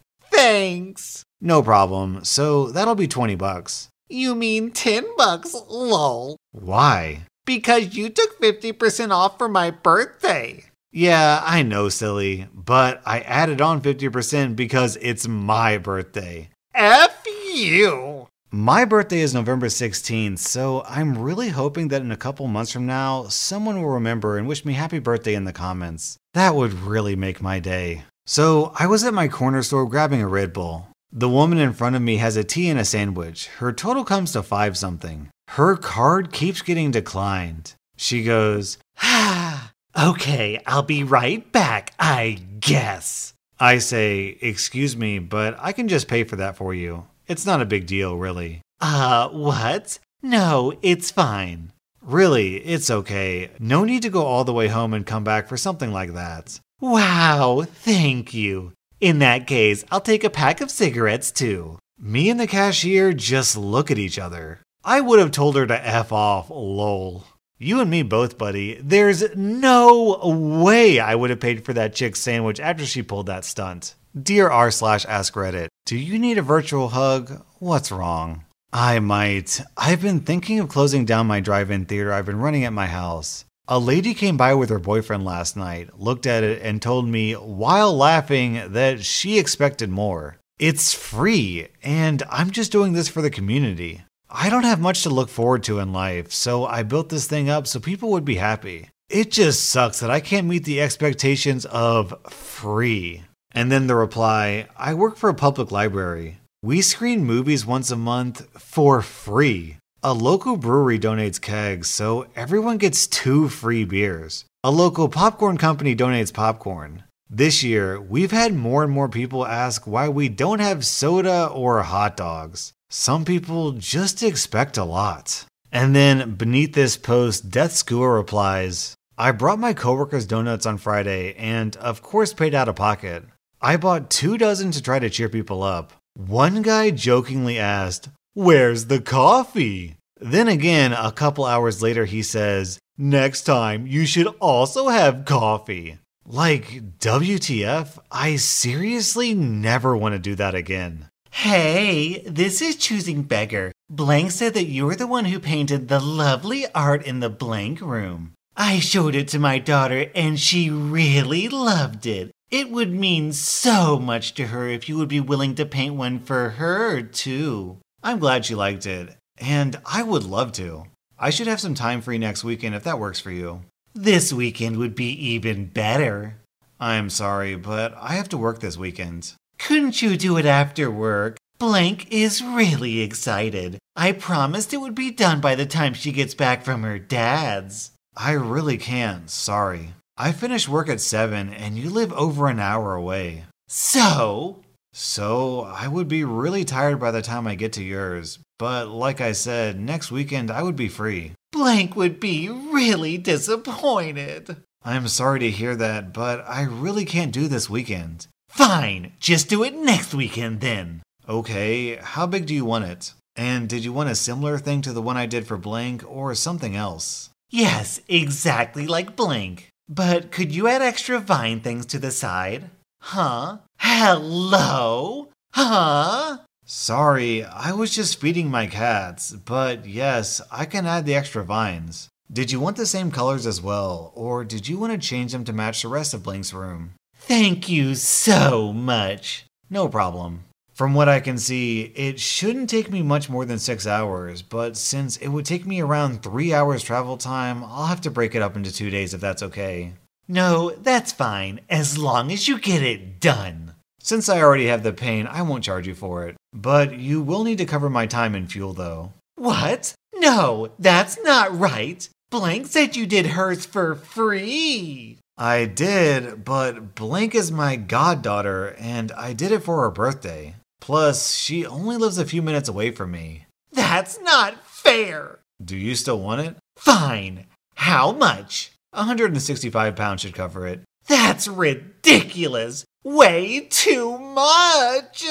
Thanks. 0.46 1.26
No 1.42 1.64
problem. 1.64 2.24
So 2.24 2.68
that'll 2.68 2.94
be 2.94 3.08
20 3.08 3.34
bucks. 3.34 3.90
You 4.08 4.36
mean 4.36 4.70
10 4.70 5.04
bucks, 5.18 5.56
lol. 5.68 6.38
Why? 6.52 7.26
Because 7.46 7.96
you 7.96 8.10
took 8.10 8.40
50% 8.40 9.10
off 9.10 9.40
for 9.40 9.50
my 9.50 9.72
birthday. 9.72 10.66
Yeah, 10.92 11.42
I 11.44 11.64
know, 11.64 11.90
silly, 11.90 12.48
but 12.54 13.02
I 13.08 13.22
added 13.22 13.60
on 13.60 13.82
50% 13.82 14.56
because 14.56 15.00
it's 15.02 15.28
my 15.28 15.80
birthday. 15.80 16.50
F 16.76 17.26
you. 17.52 18.28
My 18.52 18.86
birthday 18.86 19.22
is 19.22 19.34
November 19.34 19.68
16th, 19.68 20.38
so 20.38 20.84
I'm 20.88 21.18
really 21.18 21.50
hoping 21.50 21.88
that 21.88 22.04
in 22.04 22.12
a 22.12 22.18
couple 22.18 22.46
months 22.48 22.72
from 22.72 22.86
now, 22.86 23.24
someone 23.30 23.82
will 23.82 23.90
remember 23.90 24.38
and 24.38 24.48
wish 24.48 24.64
me 24.64 24.74
happy 24.74 25.00
birthday 25.00 25.34
in 25.34 25.46
the 25.46 25.52
comments. 25.52 26.18
That 26.36 26.54
would 26.54 26.74
really 26.74 27.16
make 27.16 27.42
my 27.42 27.60
day. 27.60 28.04
So, 28.28 28.74
I 28.80 28.88
was 28.88 29.04
at 29.04 29.14
my 29.14 29.28
corner 29.28 29.62
store 29.62 29.86
grabbing 29.88 30.22
a 30.22 30.28
Red 30.28 30.52
Bull. 30.52 30.88
The 31.12 31.30
woman 31.30 31.60
in 31.60 31.74
front 31.74 31.96
of 31.96 32.02
me 32.02 32.18
has 32.18 32.36
a 32.36 32.44
tea 32.44 32.70
and 32.70 32.80
a 32.80 32.84
sandwich. 32.86 33.48
Her 33.60 33.72
total 33.72 34.04
comes 34.04 34.32
to 34.32 34.42
five 34.42 34.76
something. 34.78 35.30
Her 35.50 35.78
card 35.78 36.32
keeps 36.32 36.64
getting 36.64 36.90
declined. 36.90 37.76
She 37.98 38.24
goes, 38.24 38.80
Ah, 39.02 39.72
okay, 39.98 40.60
I'll 40.66 40.82
be 40.84 41.04
right 41.04 41.50
back, 41.52 41.94
I 42.00 42.40
guess. 42.60 43.34
I 43.60 43.78
say, 43.78 44.38
Excuse 44.42 44.98
me, 44.98 45.20
but 45.20 45.56
I 45.60 45.72
can 45.72 45.88
just 45.88 46.08
pay 46.08 46.24
for 46.24 46.36
that 46.38 46.58
for 46.58 46.74
you. 46.74 47.06
It's 47.28 47.46
not 47.46 47.62
a 47.62 47.66
big 47.66 47.86
deal, 47.86 48.18
really. 48.18 48.62
Uh, 48.82 49.30
what? 49.30 50.00
No, 50.24 50.74
it's 50.82 51.12
fine. 51.12 51.72
Really, 52.02 52.58
it's 52.58 52.90
okay. 52.90 53.52
No 53.60 53.84
need 53.84 54.02
to 54.02 54.10
go 54.10 54.26
all 54.26 54.44
the 54.44 54.54
way 54.54 54.68
home 54.68 54.94
and 54.94 55.06
come 55.06 55.24
back 55.24 55.48
for 55.48 55.58
something 55.58 55.92
like 55.92 56.14
that. 56.14 56.60
Wow, 56.82 57.64
thank 57.66 58.34
you. 58.34 58.74
In 59.00 59.20
that 59.20 59.48
case, 59.48 59.86
I'll 59.92 60.02
take 60.02 60.24
a 60.24 60.30
pack 60.30 60.62
of 60.62 60.72
cigarettes 60.72 61.32
too. 61.32 61.80
Me 61.98 62.30
and 62.30 62.40
the 62.40 62.48
cashier 62.48 63.14
just 63.14 63.56
look 63.56 63.90
at 63.90 63.98
each 63.98 64.20
other. 64.20 64.60
I 64.84 65.02
would 65.02 65.20
have 65.20 65.32
told 65.32 65.56
her 65.56 65.66
to 65.66 65.88
F 65.88 66.12
off, 66.12 66.50
lol. 66.50 67.26
You 67.58 67.80
and 67.80 67.90
me 67.90 68.04
both, 68.04 68.38
buddy. 68.38 68.80
There's 68.84 69.24
no 69.36 70.20
way 70.24 71.00
I 71.00 71.16
would 71.16 71.30
have 71.30 71.40
paid 71.40 71.64
for 71.64 71.72
that 71.74 71.96
chick's 71.96 72.20
sandwich 72.20 72.60
after 72.60 72.86
she 72.86 73.02
pulled 73.02 73.28
that 73.28 73.46
stunt. 73.46 73.96
Dear 74.22 74.50
r 74.50 74.72
slash 74.72 75.06
ask 75.06 75.34
Reddit, 75.34 75.68
do 75.86 75.98
you 75.98 76.20
need 76.20 76.38
a 76.38 76.42
virtual 76.42 76.90
hug? 76.90 77.44
What's 77.60 77.92
wrong? 77.92 78.44
I 78.74 79.00
might. 79.00 79.62
I've 79.78 80.02
been 80.02 80.20
thinking 80.20 80.60
of 80.60 80.68
closing 80.68 81.06
down 81.06 81.28
my 81.28 81.40
drive 81.40 81.72
in 81.72 81.86
theater 81.86 82.12
I've 82.12 82.26
been 82.26 82.40
running 82.40 82.66
at 82.66 82.74
my 82.74 82.88
house. 82.88 83.46
A 83.67 83.80
lady 83.80 84.13
came 84.13 84.38
by 84.38 84.54
with 84.54 84.69
her 84.69 84.78
boyfriend 84.78 85.25
last 85.25 85.58
night, 85.58 85.99
looked 85.99 86.28
at 86.28 86.43
it, 86.43 86.62
and 86.62 86.80
told 86.80 87.08
me, 87.08 87.34
while 87.34 87.97
laughing, 87.97 88.62
that 88.73 89.04
she 89.04 89.39
expected 89.39 89.89
more. 89.89 90.38
It's 90.60 90.93
free, 90.93 91.69
and 91.82 92.21
I'm 92.30 92.51
just 92.51 92.71
doing 92.71 92.93
this 92.93 93.08
for 93.08 93.23
the 93.23 93.32
community. 93.32 94.04
I 94.30 94.51
don't 94.51 94.65
have 94.65 94.80
much 94.80 95.01
to 95.01 95.10
look 95.10 95.30
forward 95.30 95.63
to 95.63 95.80
in 95.80 95.93
life, 95.93 96.32
so 96.32 96.65
I 96.65 96.84
built 96.84 97.10
this 97.10 97.25
thing 97.25 97.49
up 97.49 97.65
so 97.65 97.80
people 97.80 98.12
would 98.12 98.23
be 98.23 98.36
happy. 98.36 98.89
It 99.10 99.32
just 99.32 99.67
sucks 99.67 99.99
that 99.99 100.12
I 100.12 100.19
can't 100.19 100.47
meet 100.47 100.65
the 100.65 100.80
expectations 100.80 101.65
of 101.65 102.13
free. 102.30 103.23
And 103.51 103.71
then 103.71 103.88
the 103.88 103.95
reply 103.95 104.67
I 104.78 104.93
work 104.93 105.17
for 105.17 105.30
a 105.30 105.34
public 105.34 105.71
library. 105.71 106.38
We 106.62 106.82
screen 106.82 107.25
movies 107.25 107.65
once 107.65 107.89
a 107.89 107.95
month 107.95 108.47
for 108.60 109.01
free. 109.01 109.78
A 110.08 110.13
local 110.13 110.56
brewery 110.56 111.00
donates 111.00 111.41
kegs, 111.41 111.89
so 111.89 112.28
everyone 112.36 112.78
gets 112.78 113.08
two 113.08 113.50
free 113.50 113.86
beers. 113.86 114.46
A 114.63 114.70
local 114.70 115.10
popcorn 115.10 115.58
company 115.58 115.96
donates 115.96 116.32
popcorn. 116.32 117.06
This 117.28 117.63
year, 117.63 118.00
we've 118.00 118.30
had 118.30 118.54
more 118.54 118.84
and 118.84 118.91
more 118.91 119.10
people 119.10 119.48
ask 119.48 119.88
why 119.88 120.10
we 120.10 120.30
don't 120.30 120.60
have 120.60 120.86
soda 120.86 121.48
or 121.48 121.82
hot 121.82 122.15
dogs. 122.15 122.72
Some 122.88 123.26
people 123.26 123.72
just 123.72 124.22
expect 124.22 124.78
a 124.78 124.84
lot. 124.84 125.44
And 125.72 125.96
then 125.96 126.36
beneath 126.36 126.74
this 126.76 126.98
post, 126.98 127.50
Death 127.50 127.72
Skua 127.72 128.08
replies, 128.08 128.94
I 129.18 129.32
brought 129.32 129.58
my 129.58 129.74
coworkers 129.74 130.28
donuts 130.28 130.68
on 130.68 130.78
Friday 130.78 131.34
and, 131.34 131.76
of 131.78 132.04
course, 132.04 132.32
paid 132.32 132.54
out 132.54 132.70
of 132.70 132.76
pocket. 132.76 133.24
I 133.60 133.78
bought 133.78 134.12
two 134.12 134.38
dozen 134.38 134.70
to 134.70 134.84
try 134.84 135.00
to 135.00 135.10
cheer 135.10 135.30
people 135.30 135.63
up. 135.63 135.94
One 136.13 136.62
guy 136.62 136.91
jokingly 136.91 137.58
asked, 137.58 138.10
Where's 138.36 138.86
the 138.88 139.00
coffee? 139.00 139.95
Then 140.19 140.47
again, 140.47 140.93
a 140.93 141.12
couple 141.12 141.45
hours 141.45 141.82
later, 141.82 142.06
he 142.06 142.23
says, 142.23 142.80
Next 142.97 143.41
time, 143.41 143.86
you 143.86 144.06
should 144.06 144.28
also 144.39 144.88
have 144.88 145.25
coffee. 145.25 145.99
Like, 146.25 146.97
WTF? 146.99 147.99
I 148.12 148.38
seriously 148.38 149.34
never 149.34 149.95
want 149.95 150.13
to 150.13 150.19
do 150.19 150.36
that 150.36 150.56
again. 150.56 151.10
Hey, 151.32 152.23
this 152.25 152.62
is 152.62 152.78
Choosing 152.78 153.23
Beggar. 153.23 153.73
Blank 153.89 154.32
said 154.32 154.54
that 154.54 154.69
you're 154.69 154.95
the 154.95 155.06
one 155.06 155.25
who 155.25 155.39
painted 155.39 155.88
the 155.88 155.99
lovely 155.99 156.65
art 156.73 157.06
in 157.06 157.19
the 157.19 157.30
blank 157.30 157.82
room. 157.82 158.34
I 158.56 158.80
showed 158.80 159.15
it 159.15 159.28
to 159.30 159.39
my 159.39 159.60
daughter 159.60 160.10
and 160.15 160.39
she 160.39 160.69
really 160.69 161.49
loved 161.49 162.06
it. 162.06 162.32
It 162.49 162.71
would 162.71 162.93
mean 162.93 163.34
so 163.34 163.99
much 163.99 164.34
to 164.36 164.47
her 164.47 164.69
if 164.69 164.88
you 164.88 164.97
would 164.97 165.10
be 165.10 165.19
willing 165.19 165.56
to 165.56 165.65
paint 165.65 165.95
one 165.95 166.19
for 166.19 166.51
her, 166.51 167.01
too. 167.01 167.80
I'm 168.01 168.19
glad 168.19 168.45
she 168.45 168.56
liked 168.56 168.86
it, 168.86 169.15
and 169.38 169.80
I 169.86 170.04
would 170.04 170.24
love 170.24 170.52
to. 170.54 170.86
I 171.17 171.30
should 171.30 171.48
have 171.48 171.62
some 171.62 171.76
time 171.76 172.02
free 172.02 172.17
next 172.17 172.43
weekend 172.43 172.76
if 172.76 172.84
that 172.84 173.00
works 173.00 173.19
for 173.19 173.32
you. 173.32 173.62
This 173.93 174.34
weekend 174.34 174.78
would 174.78 174.95
be 174.95 175.10
even 175.34 175.67
better. 175.67 176.38
I'm 176.80 177.10
sorry, 177.10 177.56
but 177.56 177.95
I 178.00 178.13
have 178.13 178.30
to 178.30 178.38
work 178.38 178.60
this 178.60 178.78
weekend. 178.78 179.34
Couldn't 179.58 180.02
you 180.02 180.17
do 180.17 180.38
it 180.38 180.45
after 180.45 180.91
work? 180.91 181.38
Blank 181.58 182.12
is 182.12 182.43
really 182.43 183.00
excited. 183.00 183.80
I 183.95 184.12
promised 184.12 184.74
it 184.74 184.82
would 184.82 184.95
be 184.95 185.12
done 185.12 185.39
by 185.39 185.56
the 185.56 185.65
time 185.65 185.93
she 185.93 186.12
gets 186.12 186.34
back 186.34 186.65
from 186.65 186.84
her 186.84 187.00
dad's. 187.00 187.91
I 188.17 188.34
really 188.34 188.78
can't, 188.78 189.30
sorry. 189.30 189.93
I 190.17 190.34
finish 190.34 190.67
work 190.67 190.89
at 190.89 191.00
7 191.00 191.54
and 191.54 191.78
you 191.78 191.89
live 191.89 192.12
over 192.13 192.48
an 192.48 192.60
hour 192.60 192.93
away. 192.95 193.45
So? 193.67 194.62
So, 194.93 195.62
I 195.62 195.88
would 195.88 196.08
be 196.08 196.24
really 196.24 196.65
tired 196.65 197.00
by 197.00 197.12
the 197.12 197.21
time 197.21 197.48
I 197.48 197.56
get 197.56 197.74
to 197.74 197.84
yours. 197.84 198.39
But 198.58 198.88
like 198.88 199.22
I 199.22 199.34
said, 199.34 199.80
next 199.80 200.12
weekend 200.12 200.50
I 200.50 200.63
would 200.63 200.76
be 200.76 200.88
free. 200.88 201.34
Blank 201.52 201.96
would 201.96 202.20
be 202.20 202.50
really 202.50 203.18
disappointed. 203.18 204.58
I'm 204.84 205.08
sorry 205.08 205.39
to 205.39 205.50
hear 205.50 205.76
that, 205.76 206.13
but 206.13 206.46
I 206.48 206.62
really 206.63 207.06
can't 207.06 207.34
do 207.34 207.48
this 207.48 207.70
weekend. 207.70 208.28
Fine, 208.50 209.13
just 209.20 209.50
do 209.50 209.63
it 209.63 209.74
next 209.74 210.13
weekend 210.13 210.62
then. 210.62 211.02
Okay, 211.28 211.96
how 211.96 212.28
big 212.28 212.46
do 212.46 212.54
you 212.54 212.65
want 212.65 212.86
it? 212.86 213.13
And 213.36 213.68
did 213.68 213.84
you 213.84 213.91
want 213.91 214.10
a 214.10 214.15
similar 214.15 214.58
thing 214.58 214.82
to 214.84 214.94
the 214.94 215.02
one 215.02 215.18
I 215.18 215.26
did 215.26 215.48
for 215.48 215.58
Blank 215.58 216.04
or 216.08 216.36
something 216.36 216.76
else? 216.76 217.32
Yes, 217.50 218.00
exactly 218.08 218.88
like 218.88 219.15
Blank. 219.15 219.70
But 219.89 220.32
could 220.32 220.54
you 220.54 220.68
add 220.68 220.82
extra 220.82 221.20
vine 221.20 221.60
things 221.60 221.86
to 221.88 222.00
the 222.00 222.12
side? 222.12 222.70
Huh? 223.02 223.58
Hello? 223.80 225.30
Huh? 225.52 226.38
Sorry, 226.67 227.43
I 227.43 227.73
was 227.73 227.93
just 227.93 228.19
feeding 228.19 228.49
my 228.49 228.65
cats, 228.65 229.32
but 229.32 229.86
yes, 229.86 230.41
I 230.51 230.65
can 230.65 230.88
add 230.88 231.06
the 231.06 231.13
extra 231.13 231.43
vines. 231.43 232.10
Did 232.34 232.51
you 232.51 232.60
want 232.60 232.75
the 232.75 232.88
same 232.88 233.12
colors 233.12 233.45
as 233.45 233.62
well, 233.62 234.12
or 234.15 234.43
did 234.43 234.67
you 234.67 234.80
want 234.80 234.91
to 234.91 235.08
change 235.08 235.32
them 235.32 235.43
to 235.45 235.54
match 235.54 235.84
the 235.84 235.89
rest 235.89 236.15
of 236.15 236.23
Blank's 236.23 236.56
room? 236.56 236.95
Thank 237.17 237.69
you 237.69 237.93
so 237.93 238.73
much. 238.73 239.45
No 239.69 239.88
problem. 239.88 240.45
From 240.73 240.95
what 240.95 241.08
I 241.08 241.19
can 241.19 241.38
see, 241.38 241.93
it 241.95 242.19
shouldn't 242.19 242.71
take 242.71 242.91
me 242.91 243.04
much 243.04 243.30
more 243.30 243.45
than 243.45 243.60
six 243.60 243.86
hours, 243.86 244.41
but 244.41 244.75
since 244.75 245.17
it 245.17 245.28
would 245.28 245.45
take 245.45 245.67
me 245.67 245.82
around 245.82 246.23
three 246.23 246.51
hours 246.51 246.82
travel 246.82 247.15
time, 247.15 247.63
I'll 247.63 247.86
have 247.86 248.01
to 248.01 248.12
break 248.12 248.34
it 248.34 248.41
up 248.41 248.56
into 248.56 248.73
two 248.73 248.89
days 248.89 249.13
if 249.13 249.21
that's 249.21 249.43
okay. 249.43 249.93
No, 250.28 250.71
that's 250.71 251.12
fine, 251.12 251.60
as 251.69 251.99
long 251.99 252.32
as 252.32 252.47
you 252.47 252.58
get 252.58 252.82
it 252.82 253.19
done. 253.19 253.75
Since 253.99 254.30
I 254.30 254.41
already 254.41 254.65
have 254.67 254.84
the 254.84 254.93
pain, 254.93 255.28
I 255.28 255.43
won't 255.43 255.63
charge 255.63 255.88
you 255.88 255.95
for 255.95 256.28
it. 256.28 256.36
But 256.56 256.98
you 256.98 257.22
will 257.22 257.44
need 257.44 257.58
to 257.58 257.65
cover 257.65 257.89
my 257.89 258.08
time 258.08 258.34
and 258.34 258.50
fuel, 258.50 258.74
though. 258.74 259.12
What? 259.36 259.94
No, 260.15 260.72
that's 260.80 261.22
not 261.22 261.58
right. 261.58 262.08
Blank 262.32 262.68
said 262.68 262.96
you 262.96 263.06
did 263.06 263.28
hers 263.28 263.65
for 263.65 263.96
free. 263.96 265.20
I 265.38 265.65
did, 265.65 266.46
but 266.46 266.96
Blank 266.96 267.36
is 267.36 267.52
my 267.52 267.76
goddaughter, 267.76 268.74
and 268.80 269.12
I 269.12 269.34
did 269.34 269.52
it 269.52 269.63
for 269.63 269.82
her 269.82 269.91
birthday. 269.91 270.56
Plus, 270.80 271.34
she 271.36 271.65
only 271.65 271.98
lives 271.98 272.18
a 272.18 272.26
few 272.26 272.41
minutes 272.41 272.70
away 272.70 272.91
from 272.91 273.12
me. 273.12 273.46
That's 273.74 274.20
not 274.22 274.65
fair. 274.65 275.39
Do 275.64 275.76
you 275.76 275.93
still 275.95 276.20
want 276.20 276.41
it? 276.41 276.56
Fine. 276.78 277.47
How 277.76 278.14
much? 278.14 278.72
165 278.91 279.95
pounds 279.95 280.22
should 280.22 280.34
cover 280.34 280.66
it. 280.66 280.82
That's 281.08 281.49
ridiculous. 281.49 282.86
Way 283.03 283.68
too 283.70 284.18
much. 284.18 285.26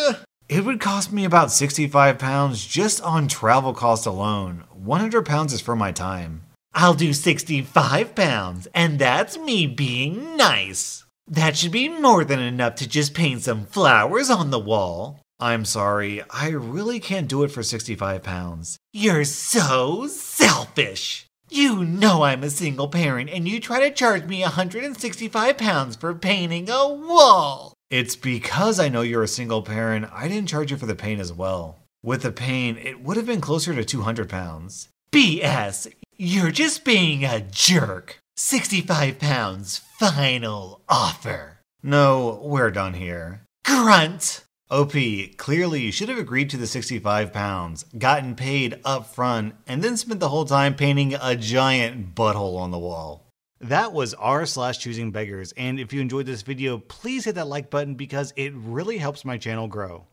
It 0.47 0.65
would 0.65 0.79
cost 0.79 1.11
me 1.11 1.25
about 1.25 1.51
65 1.51 2.19
pounds 2.19 2.67
just 2.67 3.01
on 3.01 3.29
travel 3.29 3.73
cost 3.73 4.05
alone. 4.05 4.65
100 4.73 5.25
pounds 5.25 5.55
is 5.55 5.63
for 5.63 5.75
my 5.75 5.91
time. 5.91 6.43
I'll 6.75 6.93
do 6.93 7.15
65 7.15 8.15
pounds, 8.15 8.69
and 8.75 8.99
that's 8.99 9.39
me 9.39 9.67
being 9.67 10.37
nice. 10.37 11.05
That 11.27 11.57
should 11.57 11.73
be 11.73 11.89
more 11.89 12.25
than 12.25 12.41
enough 12.41 12.75
to 12.77 12.89
just 12.89 13.15
paint 13.15 13.43
some 13.43 13.65
flowers 13.65 14.29
on 14.29 14.51
the 14.51 14.59
wall. 14.59 15.21
I'm 15.41 15.65
sorry, 15.65 16.23
I 16.29 16.49
really 16.51 17.01
can't 17.01 17.29
do 17.29 17.43
it 17.43 17.51
for 17.51 17.63
65 17.63 18.23
pounds. 18.23 18.77
You're 18.93 19.25
so 19.25 20.07
selfish. 20.09 21.27
You 21.49 21.85
know 21.85 22.23
I'm 22.23 22.43
a 22.43 22.51
single 22.51 22.89
parent, 22.89 23.31
and 23.31 23.49
you 23.49 23.61
try 23.61 23.81
to 23.81 23.95
charge 23.95 24.25
me 24.25 24.43
165 24.43 25.57
pounds 25.57 25.97
for 25.97 26.15
painting 26.15 26.69
a 26.69 26.89
wall. 26.89 27.74
It's 27.95 28.17
because 28.17 28.81
I 28.81 28.89
know 28.89 29.03
you're 29.03 29.23
a 29.23 29.29
single 29.29 29.63
parent, 29.63 30.11
I 30.13 30.27
didn't 30.27 30.49
charge 30.49 30.73
you 30.73 30.77
for 30.77 30.87
the 30.87 30.97
paint 30.97 31.21
as 31.21 31.33
well. 31.33 31.79
With 32.03 32.23
the 32.23 32.33
pain, 32.33 32.77
it 32.77 33.01
would 33.01 33.17
have 33.17 33.27
been 33.27 33.41
closer 33.41 33.73
to 33.73 33.85
200 33.85 34.29
pounds. 34.29 34.89
BS! 35.13 35.93
You're 36.17 36.51
just 36.51 36.85
being 36.85 37.25
a 37.25 37.41
jerk! 37.41 38.19
65 38.35 39.21
pounds, 39.21 39.79
final 40.01 40.83
offer. 40.89 41.61
No, 41.85 42.41
we're 42.43 42.73
done 42.73 42.95
here. 42.95 43.47
Grunt! 43.65 44.43
OP, 44.73 44.95
clearly 45.37 45.83
you 45.83 45.93
should 45.93 46.09
have 46.09 46.19
agreed 46.19 46.51
to 46.51 46.57
the 46.57 46.67
65 46.67 47.33
pounds, 47.33 47.85
gotten 47.97 48.35
paid 48.35 48.81
up 48.85 49.15
front, 49.15 49.55
and 49.69 49.85
then 49.85 49.97
spent 49.97 50.19
the 50.19 50.31
whole 50.31 50.47
time 50.47 50.75
painting 50.75 51.15
a 51.23 51.37
giant 51.37 52.17
butthole 52.17 52.59
on 52.59 52.73
the 52.73 52.77
wall. 52.79 53.24
That 53.65 53.95
was 53.95 54.13
r 54.13 54.45
slash 54.45 54.77
choosing 54.77 55.11
beggars, 55.11 55.53
and 55.57 55.81
if 55.81 55.91
you 55.91 56.03
enjoyed 56.03 56.27
this 56.27 56.43
video, 56.43 56.77
please 56.77 57.25
hit 57.25 57.37
that 57.37 57.47
like 57.47 57.71
button 57.71 57.95
because 57.95 58.31
it 58.37 58.53
really 58.55 58.99
helps 58.99 59.25
my 59.25 59.39
channel 59.39 59.69
grow. 59.69 60.05